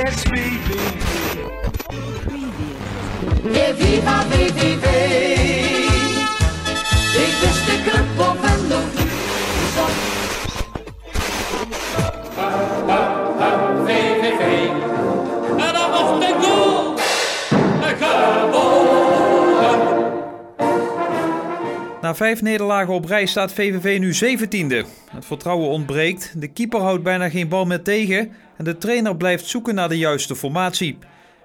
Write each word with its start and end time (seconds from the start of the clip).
Yes, 0.00 0.22
VVV. 0.22 0.70
E 3.52 3.74
viva 3.74 4.22
VVV. 4.22 4.86
Ik 7.24 7.34
wist 7.40 7.66
de 7.66 7.76
club 7.84 8.18
op 8.28 8.36
en 8.42 8.68
nog 8.68 8.86
de 8.92 9.04
goal. 9.74 10.10
Na 22.00 22.14
vijf 22.14 22.42
nederlagen 22.42 22.94
op 22.94 23.04
rij 23.04 23.26
staat 23.26 23.52
VVV 23.52 23.98
nu 23.98 24.14
17e. 24.14 24.86
Het 25.10 25.24
vertrouwen 25.24 25.68
ontbreekt, 25.68 26.32
de 26.36 26.48
keeper 26.48 26.80
houdt 26.80 27.02
bijna 27.02 27.28
geen 27.28 27.48
bal 27.48 27.64
meer 27.64 27.82
tegen 27.82 28.32
en 28.60 28.66
de 28.66 28.78
trainer 28.78 29.16
blijft 29.16 29.46
zoeken 29.46 29.74
naar 29.74 29.88
de 29.88 29.98
juiste 29.98 30.36
formatie. 30.36 30.98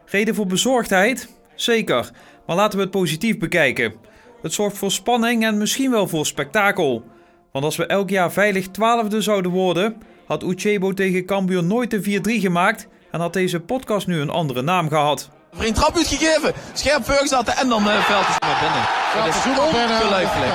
Reden 0.05 0.35
voor 0.35 0.45
bezorgdheid? 0.47 1.29
Zeker, 1.55 2.09
maar 2.45 2.55
laten 2.55 2.77
we 2.77 2.83
het 2.83 2.93
positief 2.93 3.37
bekijken. 3.37 3.93
Het 4.41 4.53
zorgt 4.53 4.77
voor 4.77 4.91
spanning 4.91 5.45
en 5.45 5.57
misschien 5.57 5.91
wel 5.91 6.07
voor 6.07 6.25
spektakel. 6.25 7.03
Want 7.51 7.65
als 7.65 7.75
we 7.75 7.85
elk 7.85 8.09
jaar 8.09 8.31
veilig 8.31 8.67
twaalfde 8.67 9.21
zouden 9.21 9.51
worden, 9.51 9.95
had 10.27 10.43
Uchebo 10.43 10.93
tegen 10.93 11.25
Cambuur 11.25 11.63
nooit 11.63 11.91
de 11.91 12.21
4-3 12.39 12.41
gemaakt 12.41 12.87
en 13.11 13.19
had 13.19 13.33
deze 13.33 13.59
podcast 13.59 14.07
nu 14.07 14.19
een 14.19 14.29
andere 14.29 14.61
naam 14.61 14.89
gehad. 14.89 15.29
Vriend 15.53 15.75
trap 15.75 15.95
uitgegeven, 15.95 16.53
scherp 16.73 17.05
voor 17.05 17.27
zaten 17.27 17.55
en 17.55 17.69
dan 17.69 17.87
uh, 17.87 18.05
veld 18.05 18.27
is 18.27 18.35
naar 18.39 18.59
binnen. 18.61 18.85
Dat 19.15 19.35
is 19.35 19.45
ongelooflijk. 19.45 20.51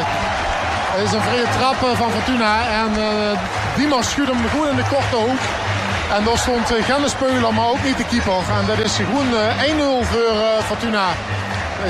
Het 0.93 1.05
is 1.05 1.13
een 1.13 1.23
vrije 1.23 1.47
trap 1.59 1.83
eh, 1.83 1.99
van 1.99 2.11
Fortuna 2.11 2.83
en 2.85 2.91
uh, 2.99 3.77
Dimas 3.77 4.11
schudt 4.11 4.31
hem 4.31 4.49
goed 4.49 4.69
in 4.69 4.77
de 4.77 4.87
korte 4.89 5.17
hoek. 5.17 5.70
En 6.17 6.25
daar 6.25 6.39
stond 6.39 6.71
uh, 6.71 6.85
Genne 6.85 7.09
Speuler, 7.09 7.55
maar 7.55 7.69
ook 7.71 7.85
niet 7.85 7.97
de 7.97 8.07
keeper. 8.07 8.43
En 8.59 8.67
dat 8.67 8.79
is 8.79 8.97
gewoon 8.97 9.27
uh, 9.27 10.03
1-0 10.03 10.07
voor 10.07 10.35
uh, 10.35 10.59
Fortuna. 10.59 11.13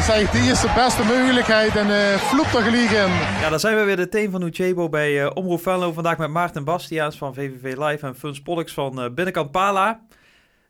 Zeg, 0.03 0.31
die 0.31 0.51
is 0.51 0.61
de 0.61 0.73
beste 0.75 1.05
mogelijkheid 1.05 1.77
en 1.77 1.87
uh, 1.87 2.17
vloept 2.17 2.55
er 2.55 2.63
gelijk 2.63 2.91
in. 2.91 3.13
Ja, 3.41 3.49
dan 3.51 3.61
zijn 3.61 3.77
we 3.77 3.83
weer 3.83 3.97
de 3.97 4.09
team 4.09 4.31
van 4.31 4.43
Uchebo 4.43 4.89
bij 4.89 5.25
uh, 5.25 5.31
Omroep 5.35 5.63
Venlo. 5.63 5.93
Vandaag 5.93 6.19
met 6.19 6.31
Maarten 6.31 6.65
Bastiaans 6.65 7.19
van 7.19 7.35
VVV 7.35 7.77
Live 7.77 8.07
en 8.07 8.17
Funs 8.17 8.43
Pollux 8.43 8.73
van 8.73 9.05
uh, 9.05 9.11
Binnenkant 9.11 9.51
Pala. 9.51 10.01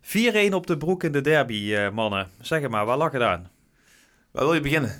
4-1 0.02 0.08
op 0.50 0.66
de 0.66 0.76
broek 0.76 1.04
in 1.04 1.12
de 1.12 1.20
derby, 1.20 1.88
mannen. 1.92 2.28
Zeg 2.40 2.68
maar, 2.68 2.86
waar 2.86 2.96
lag 2.96 3.12
het 3.12 3.22
aan? 3.22 3.48
Waar 4.30 4.44
wil 4.44 4.54
je 4.54 4.60
beginnen? 4.60 4.90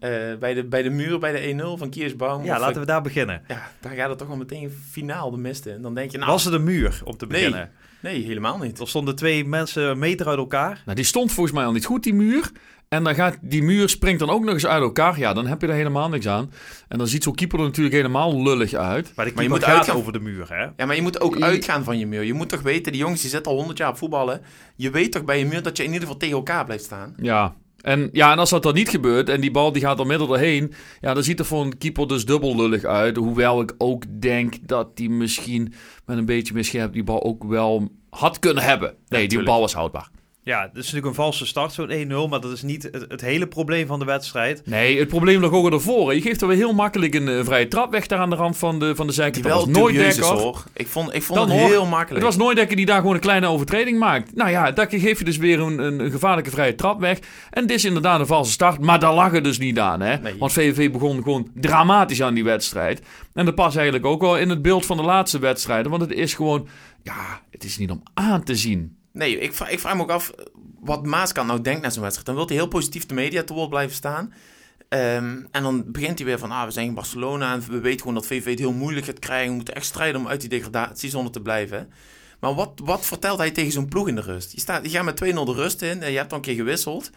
Uh, 0.00 0.38
bij, 0.38 0.54
de, 0.54 0.64
bij 0.64 0.82
de 0.82 0.90
muur, 0.90 1.18
bij 1.18 1.32
de 1.32 1.62
1-0 1.62 1.78
van 1.78 1.90
Kiersbaum? 1.90 2.44
Ja, 2.44 2.58
laten 2.58 2.80
we 2.80 2.86
daar 2.86 3.02
beginnen. 3.02 3.42
Ja, 3.48 3.62
daar 3.80 3.92
gaat 3.92 4.08
het 4.08 4.18
toch 4.18 4.28
al 4.28 4.36
meteen 4.36 4.70
finaal 4.90 5.30
de 5.30 5.36
mist 5.36 5.66
in. 5.66 5.82
Dan 5.82 5.94
denk 5.94 6.10
je, 6.10 6.18
nou... 6.18 6.30
Was 6.30 6.44
het 6.44 6.54
een 6.54 6.64
muur 6.64 7.00
om 7.04 7.16
te 7.16 7.26
beginnen? 7.26 7.58
Nee, 7.60 7.85
nee 8.06 8.24
helemaal 8.24 8.58
niet. 8.58 8.78
Er 8.80 8.88
stonden 8.88 9.16
twee 9.16 9.44
mensen 9.44 9.98
meter 9.98 10.26
uit 10.26 10.38
elkaar. 10.38 10.82
Nou, 10.84 10.96
die 10.96 11.04
stond 11.04 11.32
volgens 11.32 11.54
mij 11.54 11.64
al 11.64 11.72
niet 11.72 11.84
goed, 11.84 12.02
die 12.02 12.14
muur. 12.14 12.50
En 12.88 13.04
dan 13.04 13.14
gaat 13.14 13.36
die 13.40 13.62
muur 13.62 13.88
springt 13.88 14.20
dan 14.20 14.30
ook 14.30 14.44
nog 14.44 14.54
eens 14.54 14.66
uit 14.66 14.82
elkaar. 14.82 15.18
Ja, 15.18 15.32
dan 15.32 15.46
heb 15.46 15.60
je 15.60 15.66
er 15.66 15.74
helemaal 15.74 16.08
niks 16.08 16.28
aan. 16.28 16.52
En 16.88 16.98
dan 16.98 17.06
ziet 17.06 17.22
zo'n 17.22 17.34
keeper 17.34 17.58
er 17.58 17.64
natuurlijk 17.64 17.94
helemaal 17.94 18.42
lullig 18.42 18.74
uit. 18.74 19.12
Maar, 19.16 19.30
maar 19.34 19.42
je 19.42 19.48
moet 19.48 19.64
uitgaan 19.64 19.96
over 19.96 20.12
de 20.12 20.20
muur, 20.20 20.48
hè? 20.48 20.62
Ja, 20.76 20.86
maar 20.86 20.96
je 20.96 21.02
moet 21.02 21.20
ook 21.20 21.40
uitgaan 21.40 21.84
van 21.84 21.98
je 21.98 22.06
muur. 22.06 22.24
Je 22.24 22.34
moet 22.34 22.48
toch 22.48 22.62
weten, 22.62 22.92
die 22.92 23.00
jongens 23.00 23.20
die 23.20 23.30
zitten 23.30 23.52
al 23.52 23.58
100 23.58 23.78
jaar 23.78 23.88
op 23.88 23.96
voetballen. 23.96 24.40
Je 24.76 24.90
weet 24.90 25.12
toch 25.12 25.24
bij 25.24 25.38
je 25.38 25.46
muur 25.46 25.62
dat 25.62 25.76
je 25.76 25.82
in 25.82 25.92
ieder 25.92 26.02
geval 26.02 26.20
tegen 26.20 26.36
elkaar 26.36 26.64
blijft 26.64 26.84
staan. 26.84 27.14
Ja, 27.16 27.54
en, 27.86 28.08
ja, 28.12 28.32
en 28.32 28.38
als 28.38 28.50
dat 28.50 28.62
dan 28.62 28.74
niet 28.74 28.88
gebeurt 28.88 29.28
en 29.28 29.40
die 29.40 29.50
bal 29.50 29.72
die 29.72 29.82
gaat 29.82 29.98
er 29.98 30.06
midden 30.06 30.28
doorheen, 30.28 30.72
ja, 31.00 31.14
dan 31.14 31.22
ziet 31.22 31.38
er 31.38 31.44
voor 31.44 31.64
een 31.64 31.78
keeper 31.78 32.08
dus 32.08 32.24
dubbel 32.24 32.56
lullig 32.56 32.84
uit. 32.84 33.16
Hoewel 33.16 33.60
ik 33.60 33.74
ook 33.78 34.04
denk 34.20 34.54
dat 34.62 34.96
die 34.96 35.10
misschien 35.10 35.72
met 36.06 36.18
een 36.18 36.26
beetje 36.26 36.54
misgreep 36.54 36.92
die 36.92 37.04
bal 37.04 37.22
ook 37.22 37.44
wel 37.44 37.88
had 38.16 38.38
kunnen 38.38 38.62
hebben. 38.62 38.96
Nee, 39.08 39.28
die 39.28 39.42
bal 39.42 39.60
was 39.60 39.74
houdbaar. 39.74 40.10
Ja, 40.46 40.60
dat 40.60 40.70
is 40.70 40.92
natuurlijk 40.92 41.06
een 41.06 41.14
valse 41.14 41.46
start, 41.46 41.72
zo'n 41.72 41.90
1-0, 41.90 42.28
maar 42.28 42.40
dat 42.40 42.52
is 42.52 42.62
niet 42.62 42.82
het, 42.82 43.04
het, 43.08 43.20
hele 43.20 43.46
probleem 43.46 43.86
van 43.86 43.98
de 43.98 44.04
wedstrijd. 44.04 44.62
Nee, 44.66 44.98
het 44.98 45.08
probleem 45.08 45.40
lag 45.40 45.50
ook 45.50 45.72
ervoor. 45.72 46.14
Je 46.14 46.20
geeft 46.20 46.40
er 46.40 46.48
weer 46.48 46.56
heel 46.56 46.72
makkelijk 46.72 47.14
een, 47.14 47.26
een 47.26 47.44
vrije 47.44 47.68
trap 47.68 47.90
weg 47.90 48.06
daar 48.06 48.18
aan 48.18 48.30
de 48.30 48.36
rand 48.36 48.56
van 48.56 48.78
de, 48.78 48.94
van 48.94 49.06
de 49.06 49.12
zijkant. 49.12 49.44
Dat 49.44 49.54
was 49.54 49.66
nooit 49.66 49.94
dekker. 49.94 50.64
Ik 50.74 50.86
vond, 50.86 51.14
ik 51.14 51.22
vond 51.22 51.40
het 51.40 51.50
heel 51.50 51.86
makkelijk. 51.86 52.24
Het 52.24 52.34
was 52.34 52.36
nooit 52.36 52.56
dekker 52.56 52.76
die 52.76 52.86
daar 52.86 53.00
gewoon 53.00 53.14
een 53.14 53.20
kleine 53.20 53.46
overtreding 53.46 53.98
maakt. 53.98 54.34
Nou 54.34 54.50
ja, 54.50 54.70
daar 54.70 54.86
geef 54.90 55.18
je 55.18 55.24
dus 55.24 55.36
weer 55.36 55.60
een, 55.60 55.78
een, 55.78 56.00
een, 56.00 56.10
gevaarlijke 56.10 56.50
vrije 56.50 56.74
trap 56.74 57.00
weg. 57.00 57.18
En 57.50 57.66
dit 57.66 57.76
is 57.76 57.84
inderdaad 57.84 58.20
een 58.20 58.26
valse 58.26 58.52
start, 58.52 58.80
maar 58.80 59.00
daar 59.00 59.14
lag 59.14 59.32
het 59.32 59.44
dus 59.44 59.58
niet 59.58 59.78
aan. 59.78 60.00
Hè? 60.00 60.16
Nee. 60.16 60.38
Want 60.38 60.52
VVV 60.52 60.90
begon 60.90 61.22
gewoon 61.22 61.50
dramatisch 61.54 62.22
aan 62.22 62.34
die 62.34 62.44
wedstrijd. 62.44 63.02
En 63.34 63.44
dat 63.44 63.54
past 63.54 63.76
eigenlijk 63.76 64.06
ook 64.06 64.20
wel 64.20 64.38
in 64.38 64.48
het 64.48 64.62
beeld 64.62 64.86
van 64.86 64.96
de 64.96 65.02
laatste 65.02 65.38
wedstrijden. 65.38 65.90
Want 65.90 66.02
het 66.02 66.12
is 66.12 66.34
gewoon, 66.34 66.68
ja, 67.02 67.40
het 67.50 67.64
is 67.64 67.78
niet 67.78 67.90
om 67.90 68.02
aan 68.14 68.42
te 68.42 68.56
zien. 68.56 68.96
Nee, 69.16 69.38
ik 69.38 69.52
vraag, 69.52 69.70
ik 69.70 69.80
vraag 69.80 69.96
me 69.96 70.02
ook 70.02 70.10
af 70.10 70.32
wat 70.80 71.06
Maaskant 71.06 71.46
nou 71.46 71.60
denkt 71.60 71.82
na 71.82 71.90
zo'n 71.90 72.02
wedstrijd. 72.02 72.26
Dan 72.26 72.36
wil 72.36 72.46
hij 72.46 72.56
heel 72.56 72.68
positief 72.68 73.06
de 73.06 73.14
media 73.14 73.42
te 73.42 73.54
woord 73.54 73.68
blijven 73.68 73.96
staan. 73.96 74.32
Um, 74.88 75.46
en 75.50 75.62
dan 75.62 75.92
begint 75.92 76.18
hij 76.18 76.26
weer 76.26 76.38
van, 76.38 76.50
ah, 76.50 76.64
we 76.64 76.70
zijn 76.70 76.86
in 76.86 76.94
Barcelona 76.94 77.52
en 77.52 77.60
we 77.60 77.80
weten 77.80 78.00
gewoon 78.00 78.14
dat 78.14 78.26
VV 78.26 78.50
het 78.50 78.58
heel 78.58 78.72
moeilijk 78.72 79.06
gaat 79.06 79.18
krijgen. 79.18 79.48
We 79.48 79.54
moeten 79.54 79.74
echt 79.74 79.86
strijden 79.86 80.20
om 80.20 80.28
uit 80.28 80.40
die 80.40 80.48
degradatiezone 80.48 81.30
te 81.30 81.40
blijven. 81.40 81.90
Maar 82.40 82.54
wat, 82.54 82.80
wat 82.84 83.06
vertelt 83.06 83.38
hij 83.38 83.50
tegen 83.50 83.72
zo'n 83.72 83.88
ploeg 83.88 84.08
in 84.08 84.14
de 84.14 84.20
rust? 84.20 84.52
Je, 84.52 84.60
staat, 84.60 84.84
je 84.84 84.90
gaat 84.90 85.04
met 85.04 85.24
2-0 85.24 85.26
de 85.26 85.52
rust 85.52 85.82
in 85.82 86.02
en 86.02 86.10
je 86.10 86.16
hebt 86.16 86.30
dan 86.30 86.38
een 86.38 86.44
keer 86.44 86.54
gewisseld. 86.54 87.10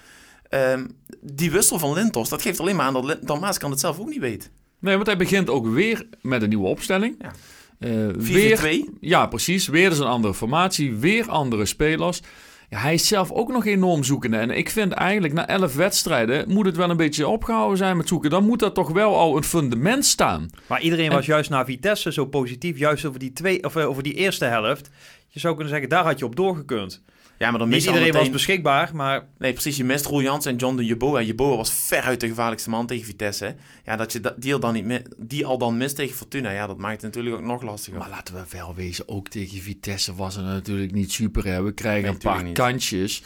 Um, 0.49 0.97
die 1.21 1.51
wissel 1.51 1.79
van 1.79 1.93
Lintos, 1.93 2.29
dat 2.29 2.41
geeft 2.41 2.59
alleen 2.59 2.75
maar 2.75 2.85
aan 2.85 2.93
dat, 2.93 3.17
dat 3.21 3.39
Maaskant 3.39 3.71
het 3.71 3.81
zelf 3.81 3.99
ook 3.99 4.09
niet 4.09 4.19
weet. 4.19 4.51
Nee, 4.79 4.95
want 4.95 5.07
hij 5.07 5.17
begint 5.17 5.49
ook 5.49 5.67
weer 5.67 6.07
met 6.21 6.41
een 6.41 6.49
nieuwe 6.49 6.67
opstelling. 6.67 7.15
Ja. 7.19 7.31
Uh, 7.79 8.07
weer, 8.15 8.85
ja, 8.99 9.27
precies. 9.27 9.67
Weer 9.67 9.91
is 9.91 9.99
een 9.99 10.05
andere 10.05 10.33
formatie, 10.33 10.95
weer 10.95 11.29
andere 11.29 11.65
spelers. 11.65 12.21
Ja, 12.69 12.79
hij 12.79 12.93
is 12.93 13.07
zelf 13.07 13.31
ook 13.31 13.51
nog 13.51 13.65
enorm 13.65 14.03
zoekende. 14.03 14.37
En 14.37 14.49
ik 14.49 14.69
vind 14.69 14.91
eigenlijk 14.91 15.33
na 15.33 15.47
elf 15.47 15.75
wedstrijden 15.75 16.51
moet 16.51 16.65
het 16.65 16.75
wel 16.75 16.89
een 16.89 16.97
beetje 16.97 17.27
opgehouden 17.27 17.77
zijn 17.77 17.97
met 17.97 18.07
zoeken. 18.07 18.29
Dan 18.29 18.45
moet 18.45 18.59
dat 18.59 18.75
toch 18.75 18.89
wel 18.89 19.15
al 19.17 19.37
een 19.37 19.43
fundament 19.43 20.05
staan. 20.05 20.49
Maar 20.67 20.81
iedereen 20.81 21.11
was 21.11 21.25
juist 21.25 21.49
naar 21.49 21.65
Vitesse 21.65 22.13
zo 22.13 22.25
positief, 22.25 22.77
juist 22.77 23.05
over 23.05 23.19
die, 23.19 23.33
twee, 23.33 23.63
of, 23.63 23.77
over 23.77 24.03
die 24.03 24.13
eerste 24.13 24.45
helft. 24.45 24.89
Je 25.27 25.39
zou 25.39 25.53
kunnen 25.53 25.71
zeggen, 25.71 25.89
daar 25.89 26.03
had 26.03 26.19
je 26.19 26.25
op 26.25 26.35
doorgekund. 26.35 27.03
Ja, 27.39 27.49
maar 27.49 27.59
dan 27.59 27.69
Niet 27.69 27.79
iedereen 27.79 28.01
meteen... 28.01 28.19
was 28.19 28.29
beschikbaar, 28.29 28.91
maar... 28.93 29.27
Nee, 29.37 29.53
precies. 29.53 29.77
Je 29.77 29.83
mist 29.83 30.05
Roel 30.05 30.21
Jans 30.21 30.45
en 30.45 30.55
John 30.55 30.75
de 30.75 30.85
Jeboa. 30.85 31.21
Jeboa 31.21 31.55
was 31.55 31.73
veruit 31.73 32.19
de 32.19 32.27
gevaarlijkste 32.27 32.69
man 32.69 32.85
tegen 32.85 33.05
Vitesse. 33.05 33.55
Ja, 33.85 33.95
dat 33.95 34.11
je 34.11 34.33
die 34.37 34.53
al 34.53 34.59
dan, 34.59 34.73
niet 34.73 35.01
die 35.17 35.45
al 35.45 35.57
dan 35.57 35.77
mist 35.77 35.95
tegen 35.95 36.15
Fortuna, 36.15 36.51
ja, 36.51 36.67
dat 36.67 36.77
maakt 36.77 37.01
het 37.01 37.15
natuurlijk 37.15 37.35
ook 37.35 37.47
nog 37.47 37.61
lastiger. 37.61 37.99
Maar 37.99 38.09
laten 38.09 38.33
we 38.33 38.41
wel 38.49 38.75
wezen, 38.75 39.07
ook 39.07 39.27
tegen 39.27 39.61
Vitesse 39.61 40.15
was 40.15 40.35
het 40.35 40.45
natuurlijk 40.45 40.91
niet 40.91 41.11
super. 41.11 41.45
Hè? 41.45 41.63
We 41.63 41.73
krijgen 41.73 42.03
nee, 42.03 42.11
een 42.11 42.17
paar 42.17 42.43
niet. 42.43 42.53
kantjes. 42.53 43.23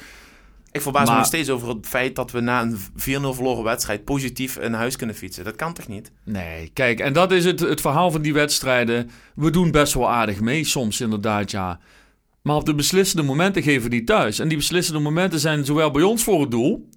Ik 0.71 0.81
verbaas 0.81 1.03
maar... 1.03 1.13
me 1.13 1.19
nog 1.19 1.27
steeds 1.27 1.49
over 1.49 1.67
het 1.69 1.87
feit 1.87 2.15
dat 2.15 2.31
we 2.31 2.39
na 2.39 2.61
een 2.61 2.77
4-0 2.77 2.81
verloren 2.95 3.63
wedstrijd 3.63 4.03
positief 4.03 4.59
naar 4.59 4.71
huis 4.71 4.95
kunnen 4.95 5.15
fietsen. 5.15 5.43
Dat 5.43 5.55
kan 5.55 5.73
toch 5.73 5.87
niet? 5.87 6.11
Nee, 6.23 6.69
kijk, 6.73 6.99
en 6.99 7.13
dat 7.13 7.31
is 7.31 7.45
het, 7.45 7.59
het 7.59 7.81
verhaal 7.81 8.11
van 8.11 8.21
die 8.21 8.33
wedstrijden. 8.33 9.09
We 9.35 9.49
doen 9.49 9.71
best 9.71 9.93
wel 9.93 10.09
aardig 10.09 10.39
mee 10.39 10.63
soms 10.63 11.01
inderdaad, 11.01 11.51
ja. 11.51 11.79
Maar 12.43 12.55
op 12.55 12.65
de 12.65 12.75
beslissende 12.75 13.23
momenten 13.23 13.63
geven 13.63 13.89
die 13.89 14.03
thuis. 14.03 14.39
En 14.39 14.47
die 14.47 14.57
beslissende 14.57 14.99
momenten 14.99 15.39
zijn 15.39 15.65
zowel 15.65 15.91
bij 15.91 16.03
ons 16.03 16.23
voor 16.23 16.41
het 16.41 16.51
doel. 16.51 16.89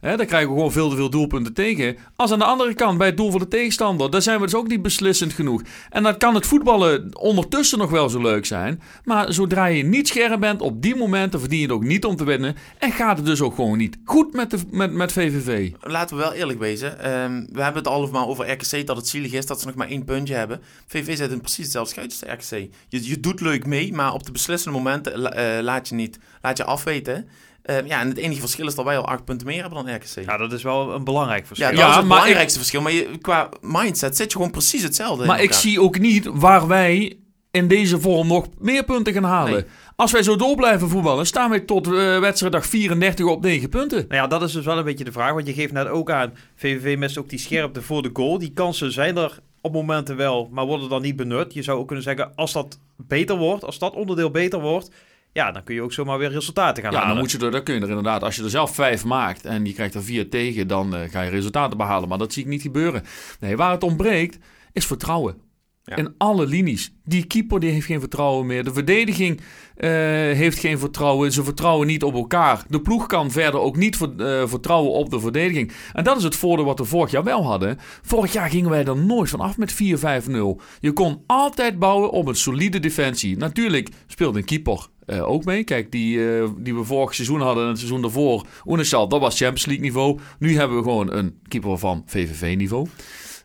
Daar 0.00 0.24
krijgen 0.24 0.48
we 0.48 0.54
gewoon 0.54 0.72
veel 0.72 0.90
te 0.90 0.96
veel 0.96 1.10
doelpunten 1.10 1.52
tegen. 1.52 1.96
Als 2.16 2.32
aan 2.32 2.38
de 2.38 2.44
andere 2.44 2.74
kant 2.74 2.98
bij 2.98 3.06
het 3.06 3.16
doel 3.16 3.30
van 3.30 3.40
de 3.40 3.48
tegenstander. 3.48 4.10
Daar 4.10 4.22
zijn 4.22 4.38
we 4.38 4.44
dus 4.44 4.54
ook 4.54 4.68
niet 4.68 4.82
beslissend 4.82 5.32
genoeg. 5.32 5.62
En 5.90 6.02
dan 6.02 6.16
kan 6.16 6.34
het 6.34 6.46
voetballen 6.46 7.18
ondertussen 7.18 7.78
nog 7.78 7.90
wel 7.90 8.08
zo 8.08 8.20
leuk 8.20 8.46
zijn. 8.46 8.82
Maar 9.04 9.32
zodra 9.32 9.66
je 9.66 9.82
niet 9.82 10.08
scherp 10.08 10.40
bent 10.40 10.60
op 10.60 10.82
die 10.82 10.96
momenten 10.96 11.40
verdien 11.40 11.58
je 11.58 11.64
het 11.64 11.74
ook 11.74 11.84
niet 11.84 12.04
om 12.04 12.16
te 12.16 12.24
winnen. 12.24 12.56
En 12.78 12.92
gaat 12.92 13.16
het 13.16 13.26
dus 13.26 13.40
ook 13.40 13.54
gewoon 13.54 13.78
niet 13.78 13.98
goed 14.04 14.32
met, 14.32 14.50
de, 14.50 14.58
met, 14.70 14.92
met 14.92 15.12
VVV. 15.12 15.72
Laten 15.80 16.16
we 16.16 16.22
wel 16.22 16.32
eerlijk 16.32 16.58
wezen. 16.58 17.10
Um, 17.10 17.46
we 17.52 17.62
hebben 17.62 17.82
het 17.82 17.92
allemaal 17.92 18.28
over 18.28 18.50
RKC 18.50 18.86
dat 18.86 18.96
het 18.96 19.08
zielig 19.08 19.32
is 19.32 19.46
dat 19.46 19.60
ze 19.60 19.66
nog 19.66 19.74
maar 19.74 19.88
één 19.88 20.04
puntje 20.04 20.34
hebben. 20.34 20.60
VVV 20.86 21.16
zit 21.16 21.30
in 21.30 21.40
precies 21.40 21.64
hetzelfde 21.64 21.92
schuitje 21.92 22.26
als 22.26 22.50
RKC. 22.50 22.68
Je, 22.88 23.08
je 23.08 23.20
doet 23.20 23.40
leuk 23.40 23.66
mee, 23.66 23.92
maar 23.92 24.12
op 24.12 24.24
de 24.24 24.32
beslissende 24.32 24.78
momenten 24.78 25.20
uh, 25.20 25.62
laat, 25.62 25.88
je 25.88 25.94
niet, 25.94 26.18
laat 26.42 26.56
je 26.56 26.64
afweten. 26.64 27.28
Uh, 27.70 27.86
ja, 27.86 28.00
en 28.00 28.08
het 28.08 28.16
enige 28.16 28.40
verschil 28.40 28.66
is 28.66 28.74
dat 28.74 28.84
wij 28.84 28.96
al 28.96 29.06
acht 29.06 29.24
punten 29.24 29.46
meer 29.46 29.60
hebben 29.60 29.84
dan 29.84 29.94
RKC. 29.94 30.24
Ja, 30.24 30.36
dat 30.36 30.52
is 30.52 30.62
wel 30.62 30.94
een 30.94 31.04
belangrijk 31.04 31.46
verschil. 31.46 31.68
Ja, 31.68 31.74
dat 31.74 31.82
ja, 31.82 31.90
is 31.90 31.96
het 31.96 32.08
belangrijkste 32.08 32.44
ik... 32.44 32.56
verschil. 32.56 32.80
Maar 32.80 32.92
je, 32.92 33.18
qua 33.20 33.48
mindset 33.60 34.16
zit 34.16 34.30
je 34.30 34.36
gewoon 34.36 34.50
precies 34.50 34.82
hetzelfde. 34.82 35.26
Maar 35.26 35.42
ik 35.42 35.52
zie 35.52 35.80
ook 35.80 35.98
niet 35.98 36.28
waar 36.32 36.66
wij 36.66 37.18
in 37.50 37.68
deze 37.68 38.00
vorm 38.00 38.26
nog 38.26 38.46
meer 38.58 38.84
punten 38.84 39.12
gaan 39.12 39.24
halen. 39.24 39.52
Nee. 39.52 39.64
Als 39.96 40.12
wij 40.12 40.22
zo 40.22 40.36
door 40.36 40.56
blijven 40.56 40.88
voetballen, 40.88 41.26
staan 41.26 41.50
wij 41.50 41.60
tot 41.60 41.86
uh, 41.86 42.18
wedstrijddag 42.18 42.66
34 42.66 43.26
op 43.26 43.42
9 43.42 43.68
punten. 43.68 44.04
Nou 44.08 44.22
ja, 44.22 44.26
dat 44.26 44.42
is 44.42 44.52
dus 44.52 44.64
wel 44.64 44.78
een 44.78 44.84
beetje 44.84 45.04
de 45.04 45.12
vraag. 45.12 45.32
Want 45.32 45.46
je 45.46 45.52
geeft 45.52 45.72
net 45.72 45.88
ook 45.88 46.10
aan, 46.10 46.32
VVV 46.56 46.98
mist 46.98 47.18
ook 47.18 47.28
die 47.28 47.38
scherpte 47.38 47.82
voor 47.82 48.02
de 48.02 48.10
goal. 48.12 48.38
Die 48.38 48.52
kansen 48.52 48.92
zijn 48.92 49.16
er 49.16 49.38
op 49.60 49.72
momenten 49.72 50.16
wel, 50.16 50.48
maar 50.52 50.66
worden 50.66 50.88
dan 50.88 51.02
niet 51.02 51.16
benut. 51.16 51.54
Je 51.54 51.62
zou 51.62 51.78
ook 51.78 51.86
kunnen 51.86 52.04
zeggen, 52.04 52.32
als 52.34 52.52
dat 52.52 52.78
beter 52.96 53.36
wordt, 53.36 53.64
als 53.64 53.78
dat 53.78 53.94
onderdeel 53.94 54.30
beter 54.30 54.60
wordt 54.60 54.90
ja, 55.32 55.52
dan 55.52 55.64
kun 55.64 55.74
je 55.74 55.82
ook 55.82 55.92
zomaar 55.92 56.18
weer 56.18 56.30
resultaten 56.30 56.82
gaan 56.82 56.92
ja, 56.92 56.98
halen. 56.98 57.14
dan, 57.14 57.22
moet 57.22 57.32
je 57.32 57.38
er, 57.38 57.50
dan 57.50 57.62
kun 57.62 57.74
je 57.74 57.80
er 57.80 57.88
inderdaad, 57.88 58.22
als 58.22 58.36
je 58.36 58.42
er 58.42 58.50
zelf 58.50 58.74
vijf 58.74 59.04
maakt 59.04 59.44
en 59.44 59.64
je 59.64 59.72
krijgt 59.72 59.94
er 59.94 60.04
vier 60.04 60.30
tegen, 60.30 60.66
dan 60.66 60.94
uh, 60.94 61.00
ga 61.10 61.22
je 61.22 61.30
resultaten 61.30 61.76
behalen. 61.76 62.08
Maar 62.08 62.18
dat 62.18 62.32
zie 62.32 62.42
ik 62.42 62.48
niet 62.48 62.62
gebeuren. 62.62 63.02
Nee, 63.40 63.56
waar 63.56 63.70
het 63.70 63.82
ontbreekt, 63.82 64.38
is 64.72 64.86
vertrouwen. 64.86 65.48
Ja. 65.84 65.96
In 65.96 66.14
alle 66.18 66.46
linies. 66.46 66.92
Die 67.04 67.24
keeper 67.24 67.60
die 67.60 67.70
heeft 67.70 67.86
geen 67.86 68.00
vertrouwen 68.00 68.46
meer. 68.46 68.64
De 68.64 68.72
verdediging 68.72 69.40
eh, 69.76 69.90
heeft 69.90 70.58
geen 70.58 70.78
vertrouwen. 70.78 71.32
Ze 71.32 71.44
vertrouwen 71.44 71.86
niet 71.86 72.02
op 72.02 72.14
elkaar. 72.14 72.64
De 72.68 72.80
ploeg 72.80 73.06
kan 73.06 73.30
verder 73.30 73.60
ook 73.60 73.76
niet 73.76 73.96
ver- 73.96 74.40
eh, 74.40 74.48
vertrouwen 74.48 74.92
op 74.92 75.10
de 75.10 75.20
verdediging. 75.20 75.72
En 75.92 76.04
dat 76.04 76.16
is 76.16 76.22
het 76.22 76.36
voordeel 76.36 76.64
wat 76.64 76.78
we 76.78 76.84
vorig 76.84 77.10
jaar 77.10 77.24
wel 77.24 77.44
hadden. 77.44 77.78
Vorig 78.02 78.32
jaar 78.32 78.50
gingen 78.50 78.70
wij 78.70 78.84
er 78.84 78.96
nooit 78.96 79.30
van 79.30 79.40
af 79.40 79.58
met 79.58 79.72
4-5-0. 79.72 80.60
Je 80.80 80.92
kon 80.92 81.22
altijd 81.26 81.78
bouwen 81.78 82.10
op 82.10 82.26
een 82.26 82.36
solide 82.36 82.80
defensie. 82.80 83.36
Natuurlijk 83.36 83.88
speelde 84.06 84.38
een 84.38 84.44
keeper 84.44 84.88
eh, 85.10 85.28
ook 85.28 85.44
mee. 85.44 85.64
Kijk, 85.64 85.92
die, 85.92 86.38
eh, 86.38 86.48
die 86.58 86.74
we 86.74 86.84
vorig 86.84 87.14
seizoen 87.14 87.40
hadden 87.40 87.62
en 87.62 87.68
het 87.68 87.78
seizoen 87.78 88.02
daarvoor. 88.02 88.46
Oenestal, 88.66 89.08
dat 89.08 89.20
was 89.20 89.36
Champions 89.38 89.66
League 89.66 89.84
niveau. 89.84 90.18
Nu 90.38 90.56
hebben 90.56 90.76
we 90.76 90.82
gewoon 90.82 91.12
een 91.12 91.38
keeper 91.48 91.78
van 91.78 92.02
VVV 92.06 92.56
niveau. 92.56 92.88